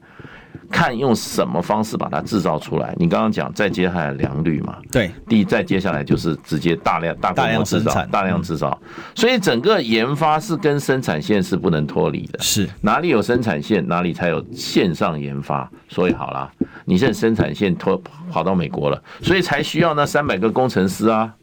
[0.71, 2.93] 看用什么方式把它制造出来？
[2.97, 4.77] 你刚刚讲，再接下来良率嘛？
[4.91, 8.79] 对，第一再接下来就是直接大量大规模制造，大量制造。
[9.15, 12.39] 所以整个研发是跟生产线是不能脱离的。
[12.39, 15.69] 是哪里有生产线，哪里才有线上研发。
[15.87, 16.49] 所以好了，
[16.85, 18.01] 你现在生产线脱
[18.31, 21.33] 跑到美国了，所以才需要那三百个工程师啊。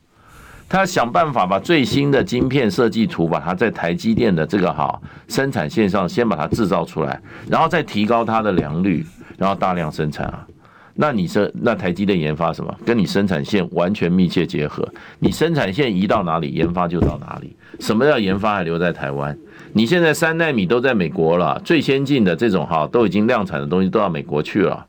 [0.69, 10.47] 他要想办法把最新的晶片设计图，把它在台积电的这个好生产线上先把它制造出来，然后再提高它的良率，然后大量生产啊。
[10.99, 12.75] 那你说，那台积电研发什么？
[12.87, 14.89] 跟你生产线完全密切结合。
[15.19, 17.55] 你生产线移到哪里，研发就到哪里。
[17.81, 19.37] 什么叫研发还留在台湾？
[19.75, 24.87] 你现在三纳米都在美国了，最先进的这种哈都已经量产的东西都到美国去了。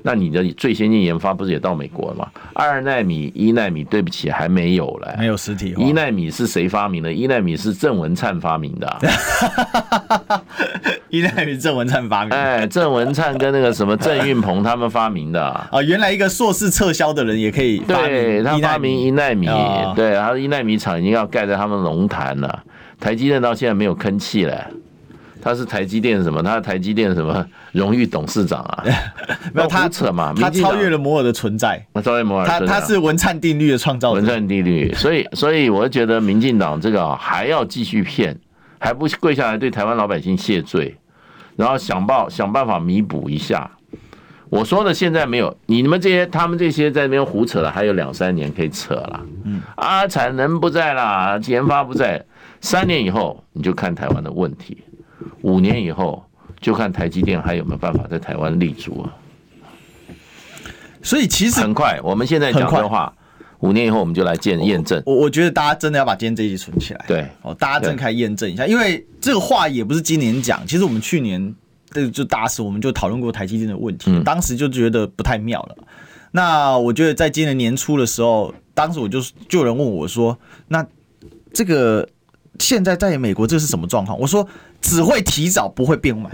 [0.00, 2.28] 那你的最先进研发不是也到美国了吗？
[2.54, 5.74] 二纳米、一纳米，对不起，还没有嘞，没有实体。
[5.76, 7.12] 一纳米是谁发明的？
[7.12, 9.00] 一纳米是郑文灿发明的、啊。
[11.10, 12.30] 一奈米郑文灿发明。
[12.30, 15.42] 哎，郑文灿跟那个什么郑运鹏他们发明的。
[15.42, 18.08] 啊， 原来一个硕士撤销的人也可以发明。
[18.08, 19.46] 对，他发明一奈米，
[19.96, 22.62] 对，他一奈米厂已经要盖在他们龙潭了。
[23.00, 24.58] 台积电到现在没有吭气嘞。
[25.40, 26.42] 他是台积电什么？
[26.42, 28.84] 他是台积电什么荣誉董事长啊？
[29.54, 30.34] 没有他扯嘛？
[30.36, 31.80] 他超越了摩尔的存在。
[31.94, 34.16] 他超越摩尔，他他是文灿定律的创造者。
[34.16, 38.36] 文灿定律，所以所以我觉得民进党这个还要继续骗，
[38.78, 40.96] 还不跪下来对台湾老百姓谢罪，
[41.56, 43.70] 然后想报想办法弥补一下。
[44.50, 49.20] 我说的现在没有，你们这些他们这些在那边胡扯了，还有两三年可以扯了。
[49.44, 52.24] 嗯啊，产能不在啦，研发不在，
[52.60, 54.78] 三年以后你就看台湾的问题。
[55.42, 56.24] 五年以后，
[56.60, 59.12] 就看台积电还有没有办法在台湾立足啊。
[61.02, 63.12] 所以其实很快，我们现在讲的话，
[63.60, 65.02] 五年以后我们就来见验证。
[65.06, 67.04] 我我觉得大家真的要把今天这一集存起来。
[67.06, 71.54] 对，哦，大家真的可以验证一下，因为这个话也不是今年讲，其实我们去年
[71.90, 75.76] 的就大事，我们就讨论过台积电的问题，当时就觉得不太妙了。
[76.30, 80.86] 那我觉得在今年年初的时候，当时我就就有人问我说：“那
[81.52, 82.08] 这个
[82.58, 84.48] 现在在美国这是什么状况？”我说。
[84.80, 86.32] 只会提早，不会变晚。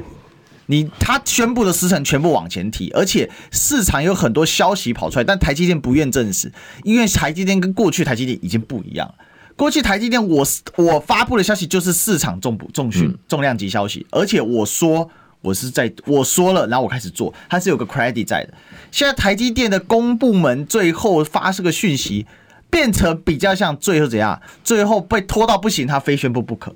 [0.67, 6.51] 你他宣布的时程全部往前提，而且市场有很多消息跑出来，但台积电不愿证实，
[6.83, 9.15] 因为台积电跟过去台积电已经不一样了。
[9.57, 10.45] 过去台积电我
[10.77, 15.09] 我发布的消息就是市场重补重讯重量级消息，而且我说
[15.43, 18.55] 我是在我说了，然后我开始做，它是有个 credit 在的。
[18.91, 22.27] 现在台积电的公部门最后发这个讯息，
[22.71, 24.41] 变成比较像最后怎样？
[24.65, 26.75] 最后被拖到不行，他非宣布不可。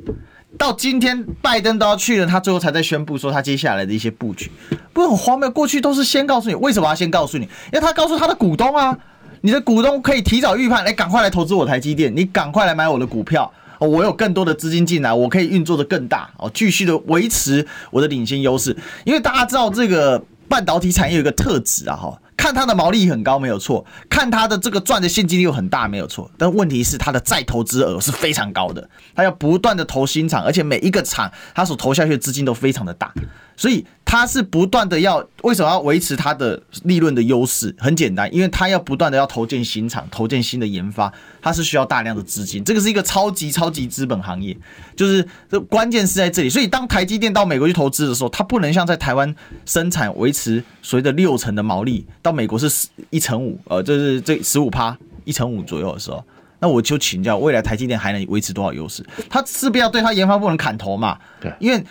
[0.56, 4.50] 到今天，拜登都要去了，他最后才在宣布说他接下来的一些布局，
[4.94, 5.50] 不是很荒谬？
[5.50, 7.44] 过去都是先告诉你，为什么要先告诉你？
[7.44, 8.96] 因为他告诉他的股东啊，
[9.42, 18.74] 你的股东可以提早预判，来赶快来投资我台积电，你赶快来买我的股票，我有更多的资金进来，我可以运作的更大，哦，继续的维持我的领先优势。
[19.04, 22.18] 因为大家知道这个半导体产业有一个特质啊，哈。
[22.38, 33.12] 看它的毛利很高没有错，看它的这个赚的现金流很大没有错，但问题是它的再投资额是非常高的，它要不断的投新厂，而且每一个厂它所投下去的资金都非常的大，
[33.56, 37.74] 所以它是不断的要为什么要维持它的利润的优势？
[37.78, 44.56] 很简单，因为它要不断的要投建新厂，投建新的研发，它是需要大量的资金，这个是一个超级超级资本行业，
[44.96, 46.48] 就是这关键是在这里。
[46.48, 49.34] 所以当台积电到美国去投资的时候，它不能像在台湾
[49.66, 52.06] 生产维持所谓的六成的毛利。
[52.22, 56.24] 到美国是一成五，呃，就是这十五趴一成五左右的时候，
[56.60, 59.04] 那我就请教，未来台积电还能维持多少优势？
[59.28, 61.18] 它势必要对它研发部门砍头嘛？
[61.42, 61.84] 对，因为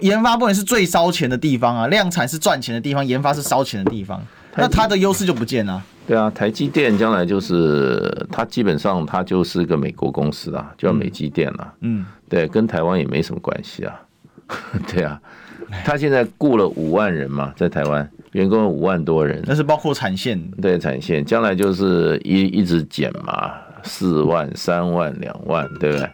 [0.00, 4.22] 研发部门是最烧钱的地方啊，量产是赚钱的地方，研发是烧钱的地方，
[4.56, 5.82] 那它的优势就不见了。
[6.06, 11.74] 对啊，台积电将来就是它基本上它就是个美国公司啊，叫美积电了。
[11.80, 14.00] 嗯，对，跟台湾也没什么关系啊。
[14.88, 15.20] 对啊，
[15.84, 18.08] 他现在雇了五万人嘛，在台湾。
[18.32, 26.08] 员工有五万多人，那是包括产线，对产线，将来就是一一直减嘛，四万、三万、两万，对不对？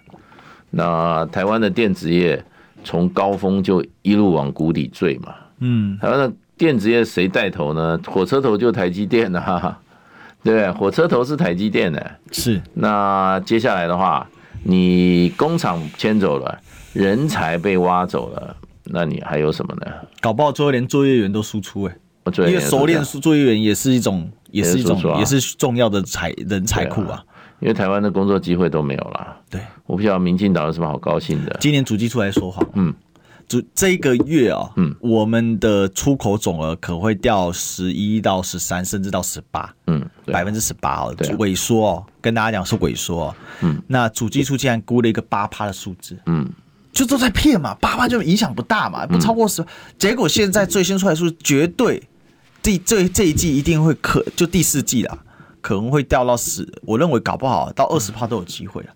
[0.71, 2.43] 那台湾的电子业
[2.85, 5.35] 从高峰就一路往谷底坠嘛。
[5.59, 7.99] 嗯，台湾的电子业谁带头呢？
[8.07, 9.79] 火车头就台积电的哈哈，
[10.45, 10.71] 对不对？
[10.73, 12.11] 火车头是台积电的。
[12.31, 12.61] 是。
[12.75, 14.29] 那接下来的话，
[14.63, 16.59] 你工厂迁走了，
[16.93, 19.87] 人才被挖走了，那你还有什么呢？
[20.21, 21.97] 搞不好最后连作业员都输出哎。
[22.39, 27.23] 因为熟练作业员也是一种，也是一种，也是重要的才人才库啊。
[27.65, 29.37] 因为台湾的工作机会都没有了。
[29.49, 31.57] 对，我不知道民进党有什么好高兴的。
[31.61, 32.93] 今年主机出来说话，嗯，
[33.49, 43.35] 主这一个月啊，嗯，我们的出口总额可会掉十一到十三，甚至到十八，嗯，百分之十八哦，萎缩哦，跟大家讲是萎缩。
[43.63, 46.47] 嗯，那主机出竟然估了一个八趴的数字，嗯。
[46.93, 49.65] 就都在骗嘛，八趴就影响不大嘛，不超过十。
[49.99, 52.01] 结果现在最新出来说，绝对
[52.63, 55.19] 第这这一季一定会可就第四季啦，
[55.65, 56.69] 可能会掉到十。
[56.83, 58.93] 我认为搞不好到二十趴都有机会啊，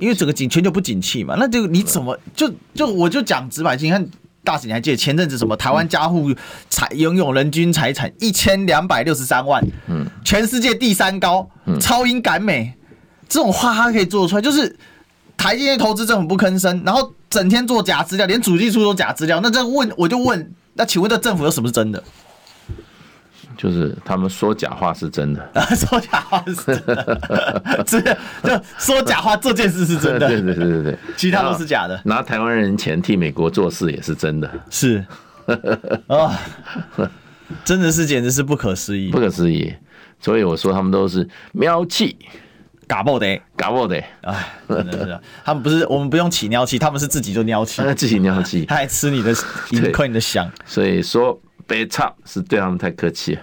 [0.00, 1.36] 因为整个景全球不景气嘛。
[1.38, 4.04] 那就你怎么就就我就讲直白，你看
[4.42, 6.34] 大使你还记得前阵子什么台湾家户
[6.68, 11.48] 财拥有人均财产一千两百六十三万，嗯，全世界第三高，
[11.80, 12.74] 超英赶美，
[13.28, 14.76] 这种话他可以做出来，就是。
[15.38, 19.38] 台积电投资政府不吭声，然后整天做假资料，连主计处都假资料。
[19.42, 22.02] 那这问我就问，那请问这政府有什么是真的？
[23.56, 30.28] 就是他们说假话是真的， 说假话是真的， 这就说假话这件事是真的。
[30.28, 32.00] 对对对对对，其他都是假的。
[32.04, 35.04] 拿台湾人钱替美国做事也是真的，是。
[36.08, 36.38] 啊，
[37.64, 39.72] 真的是简直是不可思议，不可思议。
[40.20, 42.16] 所以我说他们都是喵气。
[42.88, 43.26] 嘎爆的，
[43.56, 49.34] 嘎爆的，哎，真的是，他们不是，我们不用起尿气，他们是自己就尿气，自己尿气，他还吃你的，
[49.92, 51.36] 亏你的香，所以说
[51.66, 53.40] 别差是对他们太客气了，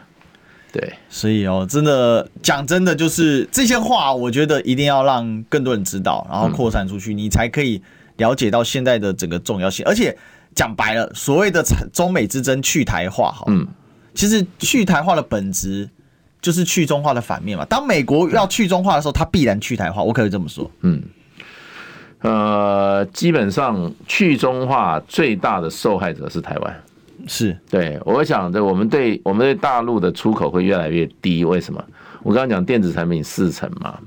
[0.72, 7.82] 对，所以哦，真的讲真的，就是这些话，我觉得一定要让更多人知道，然后扩散出去，你才可以
[8.18, 9.86] 了解到现在的整个重要性。
[9.86, 10.18] 而且
[10.56, 13.68] 讲白了，所谓的中美之争去台化，哈，嗯，
[14.14, 15.90] 其实去台化的本质。
[16.44, 17.64] 就是去中化的反面嘛。
[17.64, 20.04] 当美国要去中化的时候，它必然去台化。
[20.04, 20.70] 我可以这么说。
[20.82, 21.02] 嗯，
[22.20, 26.84] 呃，基本上去中化最大的受害者是台湾。
[27.28, 31.46] 是对，我想着我们对我们对大陆的出口会越来越低。
[31.46, 31.84] 为什么？
[32.22, 33.98] 我刚刚讲电子产品四成嘛。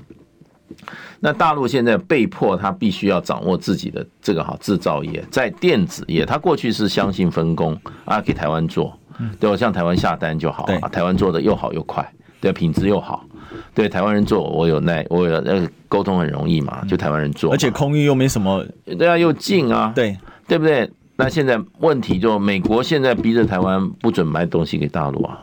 [1.19, 8.95] 那大陆现在被迫，他必须要掌握自己的这个哈制造业，在电子业，他过去是相信分工啊，给台湾做，
[9.39, 12.07] 对我向台湾下单就好啊，台湾做的又好又快。
[12.39, 13.25] 对，品质又好，
[13.73, 20.15] 对台湾人做，我有耐，我有那个沟通很容易嘛，就台湾人做，而且空域又没什么，对啊，又近啊，对
[20.47, 20.87] 对不对？
[21.17, 25.37] 那现在问题就美国现在逼着台湾不准卖东西给大陆啊，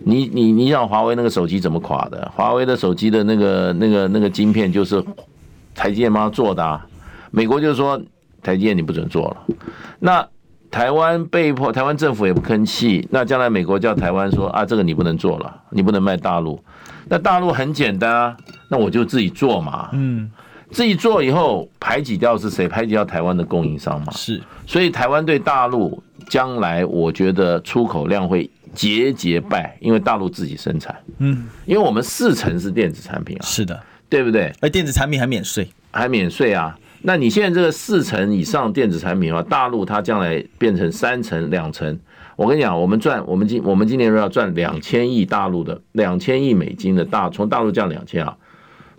[0.00, 2.32] 你你你想华为那个手机怎么垮的？
[2.34, 5.04] 华为的手机的那个那个那个晶片就是
[5.74, 6.84] 台积电帮他做的，啊，
[7.30, 8.00] 美国就说
[8.42, 9.36] 台积电你不准做了，
[10.00, 10.26] 那。
[10.70, 13.06] 台湾被迫，台湾政府也不吭气。
[13.12, 16.58] 那将来美国叫台湾说啊，这个你不能做了，你不能卖大陆。
[17.08, 18.36] 那大陆很简单啊，
[18.68, 19.90] 那我就自己做嘛。
[19.92, 20.28] 嗯，
[20.74, 22.66] 自己做以后排挤掉是谁？
[22.66, 24.12] 排挤掉台湾的供应商嘛。
[24.12, 30.94] 是，所以台湾对大陆将来，我觉得出口量会节节败，因为大陆自己生产。
[31.18, 33.42] 嗯，因为我们四成是电子产品啊。
[33.46, 34.52] 是的，对不对？
[34.60, 36.76] 而电子产品还免税，还免税啊。
[37.02, 41.96] 那你现在这个四成以上电子产品的话，大陆它将来变成三成、两成。
[42.34, 48.36] 我跟你讲，我们赚，我们今我们今年要赚两千亿大陆的两千亿美金的大，从大陆降两千啊，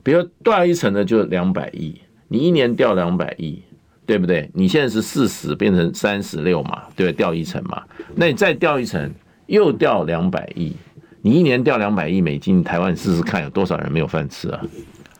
[0.05, 3.63] 比如掉一层的就两百亿，你一年掉两百亿，
[4.05, 4.47] 对不对？
[4.53, 7.81] 你现在是四十变成三十六嘛，对，掉一层嘛，
[8.15, 9.11] 那你再掉一层
[9.47, 10.75] 又掉两百亿，
[11.23, 14.61] 你一年掉两百亿美金，台湾试试看有多少人没有饭吃啊？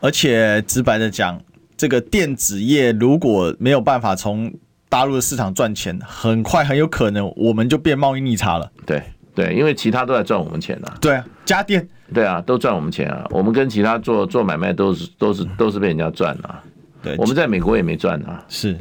[0.00, 1.40] 而且直白的讲。
[1.78, 4.50] 这个电子业如果没有办法从
[4.88, 8.72] 大陆的市场赚钱，很快很有可能我们就变贸易逆差了。
[8.86, 9.02] 对
[9.34, 10.96] 对，因为其他都在赚我们钱啊。
[11.02, 11.86] 对啊，家电。
[12.12, 13.26] 对啊，都赚我们钱啊。
[13.30, 16.62] 我们跟其他做做买卖都是都是都是被人家赚啊。
[17.02, 18.44] 对，我们在美国也没赚啊。
[18.48, 18.78] 是，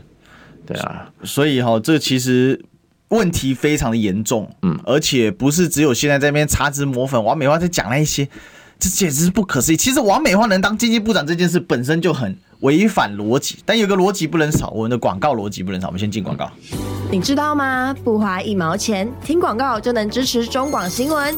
[0.66, 1.10] 对啊。
[1.24, 2.64] 所以哈、哦，这其实
[3.10, 4.50] 问题非常的严重。
[4.62, 8.28] 嗯，而且不是只有现在在那边擦脂抹粉，王美花在讲那一些，
[8.80, 9.78] 这简直是不可思议。
[9.78, 12.38] 其实王美花能当经济部长这件事本身就很。
[12.62, 15.88] 违反逻辑，但有个逻辑不能少，我们的广告逻辑不能少。
[15.88, 16.50] 我们先进广告。
[17.12, 17.94] 你知道吗？
[18.04, 21.38] 不花一毛钱，听广告就能支持中广新闻。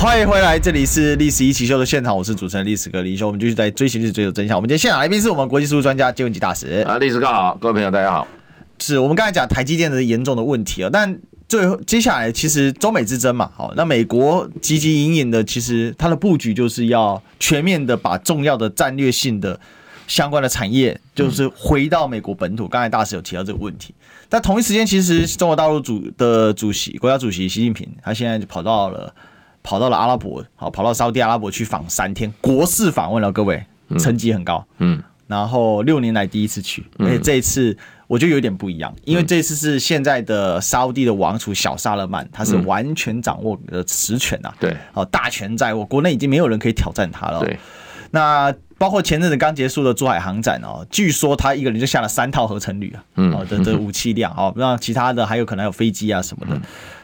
[0.00, 3.26] 欢迎回来，这里是《历史一起秀》的现场，我是主持人历史哥李修。
[3.26, 4.56] 我们继续在追寻历史，追求真相。
[4.56, 8.24] 我们今天现场来宾是我们国际事务专家金文吉大使啊，历史哥好，各位朋友大家好。
[8.78, 11.18] 是我们刚才讲台积电的严重的问题啊，但。
[11.48, 19.58] 最后，接下来其实中美之争嘛，好，那美国汲汲营营的，其实它的布局就是要全面的把重要的战略性的
[20.06, 22.68] 相关的产业，就是回到美国本土。
[22.68, 23.94] 刚才大使有提到这个问题，
[24.28, 29.10] 但同一时间，其实中国大陆主的主席、国家主席习近平，他现在就跑到了
[29.62, 33.64] 跑到了阿拉伯，好，跑到沙乌地阿拉伯去访三天，国事访问了各位，
[33.98, 37.76] 成绩很高，嗯，然后六年来第一次去，而且这一次。
[38.08, 44.54] 我觉得有点不一样，因为这次是现在的沙乌地的王储小萨勒曼，他是完全掌握的实权啊。
[44.58, 47.40] 对，好，大权在握，国内已经没有人可以挑战他了。
[47.40, 47.58] 对，
[48.10, 53.02] 那包括前阵子刚结束的珠海航展哦，据说他一个人就下了三套合成旅啊，
[53.34, 56.58] 哦的的 武器量哦，那其他的还有可能还有飞机啊什么的，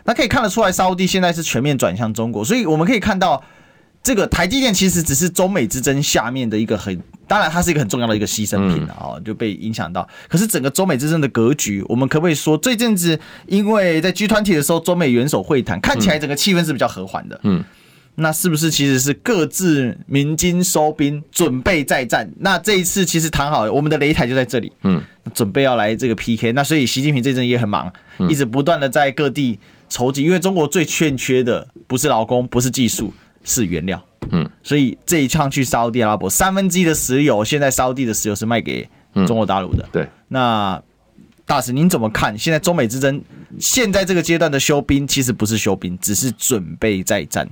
[0.04, 3.42] 那可以看得出来，沙乌地现在是全面转向中国，所以我们可以看到。
[4.06, 10.06] 这个台积电其实只是中美之争下面的一个很，当然它是一个很重要的一个牺牲品啊，就被影响到。
[10.28, 17.40] 可是整个中美之争的格局，我们可不可以说，这阵子因为在 G 团体的时候，中美元首会谈，看起来整个气氛是比较和缓的。
[17.44, 17.64] 嗯，
[18.14, 22.30] 那是不是其实是各自鸣金收兵，准备再战？
[22.38, 24.72] 那这一次其实谈好，我们的擂台就在这里。
[24.82, 25.02] 嗯，
[25.34, 26.52] 准备要来这个 PK。
[26.52, 27.92] 那所以习近平这阵也很忙，
[28.28, 29.58] 一直不断的在各地
[29.88, 33.12] 筹集，因为中国最欠缺的不是劳工，不是技术。
[33.46, 38.88] 是原料，嗯，所以这一趟去沙地阿拉伯，三分之一的石油，现在沙地的石油是卖给
[39.26, 39.88] 中国大陆的，嗯。
[39.92, 40.82] 对，那
[41.44, 42.38] 大使您怎么看？
[42.38, 43.22] 现在中美之争，
[43.60, 47.46] 现在这个阶段的休兵，其实不是休兵，只是准备再战。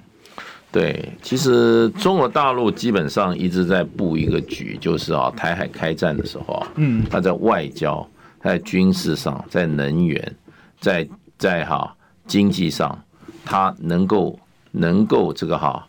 [0.72, 8.04] 对，其实中国大陆基本上一直在布一个局，就是啊，台海开战的时候啊，嗯，他在外交、
[8.42, 10.34] 在军事上、在能源、
[10.80, 11.06] 在
[11.38, 11.94] 在哈
[12.26, 12.98] 经济上，
[13.44, 14.38] 他能够。
[14.74, 15.86] 能够这个哈，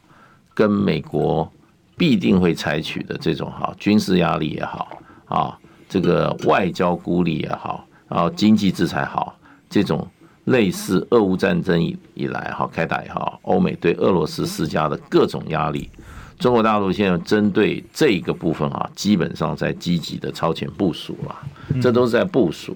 [0.54, 1.50] 跟美国
[1.96, 5.58] 必定会采取的这种哈军事压力也好啊，
[5.88, 9.34] 这个外交孤立也好，然后经济制裁好，
[9.70, 10.06] 这种
[10.46, 15.90] 类似俄乌战争以以来哈开打也好，欧美对俄罗斯施加的各种压力，
[16.38, 21.36] 中国大陆现在针对这个部分啊，基本上在积极的超前部署了，
[21.82, 22.76] 这都是在部署。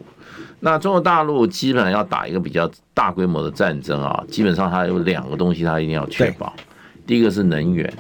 [0.60, 6.52] 那中国大陆基本上要打一个比较大规模的战争啊，基本上它有两个东西，它一定要确保。
[7.06, 7.94] 第一个是能源，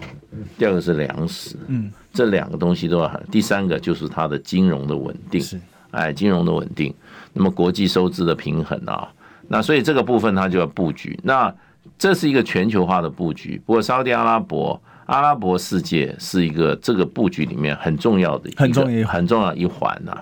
[0.57, 1.55] 第二个是粮食。
[1.68, 3.22] 嗯，这两个东西都要。
[3.32, 5.39] 第三个就是它的金融的稳定。
[5.39, 5.59] 是，
[5.91, 6.93] 哎，金融的稳定。
[7.32, 9.07] 那么国际收支的平衡啊，
[9.47, 11.19] 那所以这个部分它就要布局。
[11.23, 11.53] 那
[11.97, 13.61] 这是一个全球化的布局。
[13.65, 20.15] 不过沙特阿拉伯、阿拉伯世界是一个这个布局里面很重要的很重要很重要一环呐。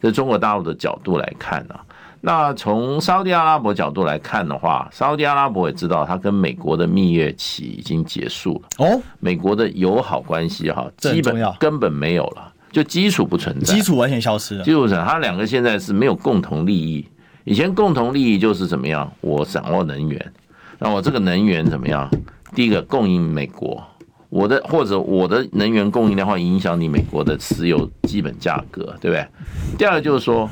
[0.00, 1.80] 在中国大陆的角度来看呢、啊，
[2.20, 8.84] 那从沙特阿拉伯角度来看的话，沙特阿拉伯也知道，它跟美国的蜜月期已经结束了。
[8.84, 14.64] 哦，美国的友好关系哈，基本根本没有了，就基础不存在，基础完全消失了。
[14.64, 17.06] 基础上，他两个现在是没有共同利益。
[17.44, 19.12] 以前共同利益就是怎么样？
[19.20, 20.32] 我掌握能源，
[20.78, 22.10] 那我这个能源怎么样？
[22.54, 23.82] 第一个供应美国。
[24.28, 29.26] 我的或者我的能源供应量会影响你美国的石油基本价格，对不对？
[29.76, 30.48] 第二个就是说，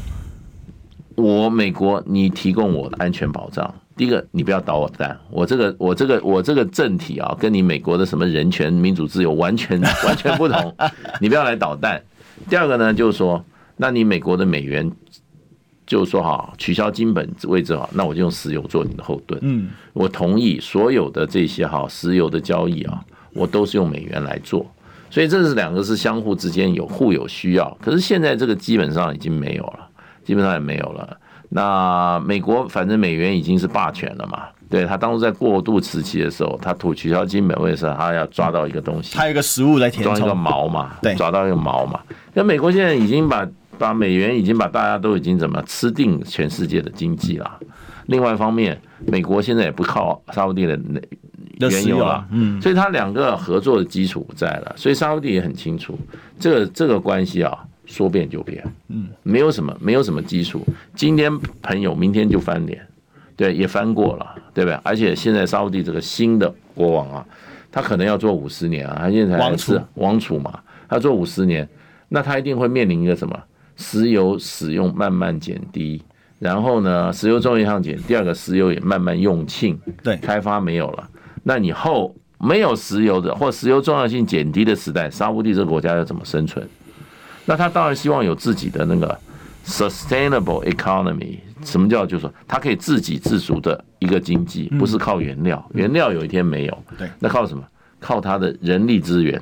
[1.15, 3.75] 我美国你提供我的安全保障。
[3.97, 10.75] 第一个，你不要捣我蛋，我这个我这个我这个政体啊，跟你美国的什么人权、民主、自由完全完全不同，
[11.19, 12.03] 你不要来捣蛋。
[12.51, 13.43] 第二个呢，就是说，
[13.79, 14.91] 那你美国的美元，
[15.91, 19.39] 就是说哈，取消金本位置哈，那我就用石油做你的后盾。
[19.43, 23.03] 嗯，我同意所有的这些哈石油的交易啊。
[23.33, 24.67] 我都是用美元来做，
[25.09, 27.79] 所以这是两个是相互之间有互有需要。
[27.81, 29.89] 可是现在这个基本上已经没有了，
[30.25, 31.17] 基本上也没有了。
[31.49, 42.01] 那美国反正美元已经是霸权了嘛，对，他当初在过渡时期的时候，他土取消金本位的时候，他要抓到一个东西，他有一个食物来填充，装一个毛嘛，对，抓到一个毛嘛。
[42.35, 43.47] 那美国现在已经把
[43.81, 47.59] 把美元已经把大家都已经怎么吃定全世界的经济了。
[48.09, 50.79] 另外一方面，美国现在也不靠沙乌地的
[51.59, 55.99] 原油了，嗯，所以他两个合作的基础不在了，所以沙乌地也很清楚，
[56.39, 57.57] 这个这个关系啊，
[57.87, 60.63] 说变就变，嗯，没有什么没有什么基础，
[60.95, 62.87] 今天朋友，明天就翻脸，
[63.35, 64.79] 对，也翻过了，对不对？
[64.83, 67.27] 而且现在沙乌地这个新的国王啊，
[67.73, 71.67] 他可能要做五十年啊，他现在还是王储嘛，他做五十年，
[72.11, 73.41] 那他一定会面临一个什么？
[73.81, 76.01] 石油使用慢慢减低，
[76.39, 81.09] 然后呢，石油重要项减，第二个石油也慢慢用罄，对，开发没有了。
[81.43, 86.69] 那你后没有石油的，或石油重要性减低的时代，沙乌地这个国家要怎么生存？
[87.47, 89.19] 那他当然希望有自己的那个
[89.65, 97.65] sustainable economy，什么叫就是说它可以自给自足的一个经济，不是靠原料，原料有一天没有，对，那靠什么？
[97.99, 99.39] 靠他的人力资源，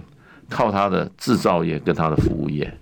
[0.49, 2.73] 靠他的制造业跟他的服务业，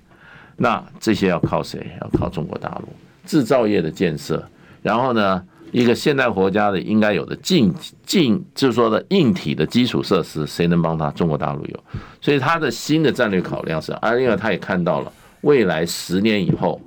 [0.57, 1.91] 那这些要靠谁？
[2.01, 2.89] 要靠中国大陆
[3.25, 4.43] 制造业的建设，
[4.83, 5.43] 然后呢，
[5.73, 7.75] 一个现代国家的应该有的硬
[8.13, 11.11] 硬，就是说的硬体的基础设施，谁能帮他？
[11.11, 11.85] 中国大陆有，
[12.21, 16.81] 所以他的新的战略考量是，而另外他也看到了未来十年以后，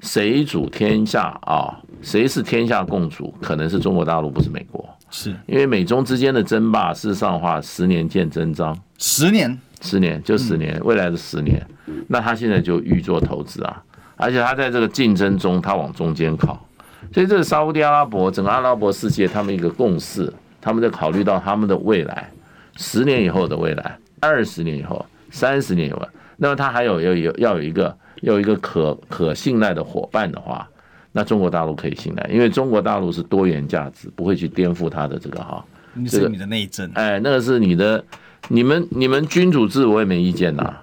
[0.00, 1.78] 谁主天下啊？
[2.02, 3.32] 谁是天下共主？
[3.40, 4.84] 可能是中国大陆，不是美国。
[5.08, 8.76] 是因为美中之间的争霸，事实上的话，十年见真章。
[8.98, 11.60] 十年，十年就十年，未来的十年，
[12.08, 13.82] 那他现在就预做投资啊，
[14.16, 16.64] 而且他在这个竞争中，他往中间靠。
[17.12, 22.30] 所以这是沙乌地阿拉伯整个阿拉伯世界他们一个共识，他们在考虑到他们的未来，
[22.76, 26.00] 十年以后的未来，二十年以后，三十年以后，
[26.36, 30.66] 那么他还有要有要有一个要有一个可可信赖的伙伴的话，
[31.10, 35.64] 那中国大陆可以信赖，因为中国大陆是多元价值，不会去颠覆他的这个哈，
[36.08, 38.02] 这个你的内政，哎，那个是你的，
[38.48, 40.76] 你们你们君主制我也没意见呐。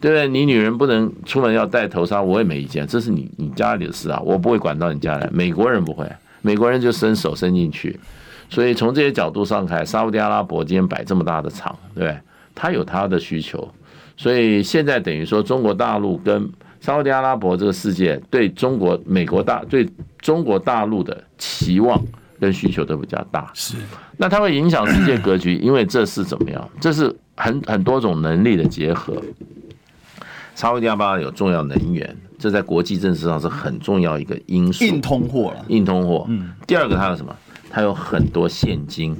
[0.00, 0.28] 对不对？
[0.28, 5.28] 你女人不能出门要戴头纱，我也没意见，这是你你家里的事啊，我不会管到你家来。
[5.32, 6.08] 美国人不会，
[6.40, 7.98] 美国人就伸手伸进去。
[8.48, 12.16] 所以从这些角度上看，沙乌地阿拉伯今天摆这么大的场，对对？
[12.54, 13.68] 他有他的需求，
[14.16, 16.48] 所以现在等于说中国大陆跟
[16.80, 19.84] 沙乌地阿拉伯这个世界对中国、美国大对
[20.20, 22.00] 中国大陆的期望
[22.40, 23.50] 跟需求都比较大。
[23.54, 23.76] 是，
[24.16, 26.68] 那它会影响世界格局，因为这是怎么样？
[26.80, 29.22] 这是很很多种能力的结合。
[30.54, 34.84] 沙乌地阿拉伯有重要能源，这在国际政治上是很重要一个因素。
[34.84, 36.26] 硬通货了，硬通货。
[36.28, 36.52] 嗯。
[36.66, 37.32] 第二个，它有什么？
[37.70, 39.16] 它有很多现金，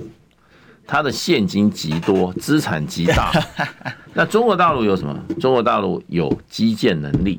[0.84, 3.30] 它的现金极多，资产极大。
[4.14, 5.16] 那中国大陆有什么？
[5.38, 7.38] 中国大陆有基建能力，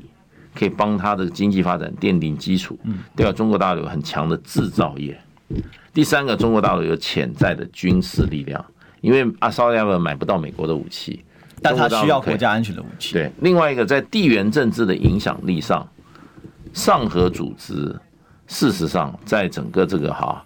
[0.54, 2.78] 可以帮它的经济发展奠定基础。
[2.84, 3.00] 嗯。
[3.14, 5.20] 对吧，中国大陆有很强的制造业。
[5.92, 8.64] 第三个，中国大陆有潜在的军事力量，
[9.00, 11.24] 因为阿沙乌地阿拉伯买不到美国的武器。
[11.62, 13.12] 但他需要国家安全的武器。
[13.12, 15.86] 对，另外一个在地缘政治的影响力上，
[16.72, 17.94] 上合组织
[18.46, 20.42] 事实上在整个这个哈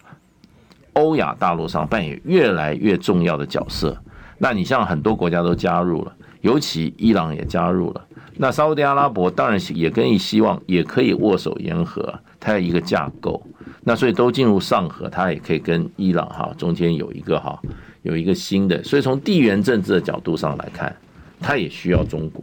[0.95, 3.97] 欧亚大陆上扮演越来越重要的角色。
[4.39, 8.05] 那你像很多国家都加入了，尤其伊朗也加入了。
[8.37, 13.41] 那沙乌地阿拉伯当然也可以希望也可以握手言和，它有一个架构。
[13.85, 17.61] 那所以都进入上合，它也可以跟伊朗哈中间有一个哈
[18.03, 18.83] 有一个新的。
[18.83, 20.95] 所以从地缘政治的角度上来看。
[21.41, 22.43] 它也需要中国，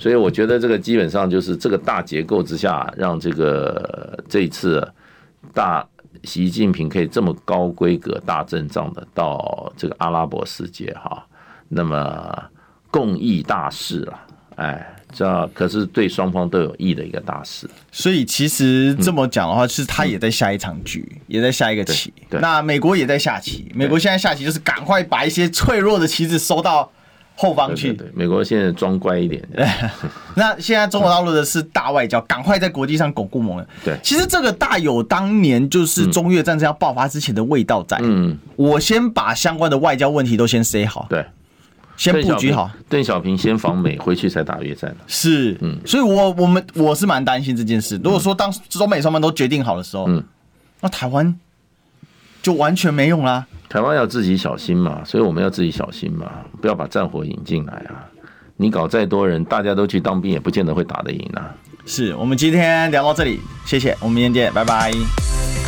[0.00, 4.84] 所以我觉得这个基本上就是这个大结构之下，让这个这一次
[5.54, 5.86] 大
[6.24, 11.24] 习近平可以这么高规格、大阵仗的到这个阿拉伯世界哈，
[11.68, 12.42] 那么
[12.90, 14.18] 共议大事了，
[14.56, 17.68] 哎，这可是对双方都有益的一个大事。
[17.90, 22.12] 所以其实这么讲的话，是他也在下一场局，也在下一个棋。
[22.30, 26.90] 那美国也在下棋，美国现在下棋就是赶快把一些脆弱的棋子收到。
[27.34, 29.42] 后方去，对，美国现在装乖一点。
[30.36, 33.66] 那现在中国大陆的是大外交，赶快在国际上巩固盟友。
[33.82, 37.98] 对，其实这个大有当年就是中越战争要爆发之前的味道在。
[38.02, 41.24] 嗯，我先把相关的外交问题都先塞好，对，
[42.02, 42.68] 先布局好。
[42.88, 44.92] 邓小平先访美，回去才打越战。
[45.06, 48.00] 是，嗯，所以我我们我是蛮担心这件事。
[48.02, 50.24] 如果说当中美双方都决定好的时候，嗯，
[50.80, 51.38] 那台湾
[52.42, 53.46] 就完全没用啦。
[53.68, 56.28] 台湾要自己小心嘛，所以我们要自己小心嘛，
[56.60, 58.04] 不要把战火引进来啊！
[58.56, 61.54] 你搞再多人，大家都去当兵，也不见得会打得赢啊。
[61.86, 65.61] 是，我们今天聊到这里，谢谢，我们明天见，拜拜。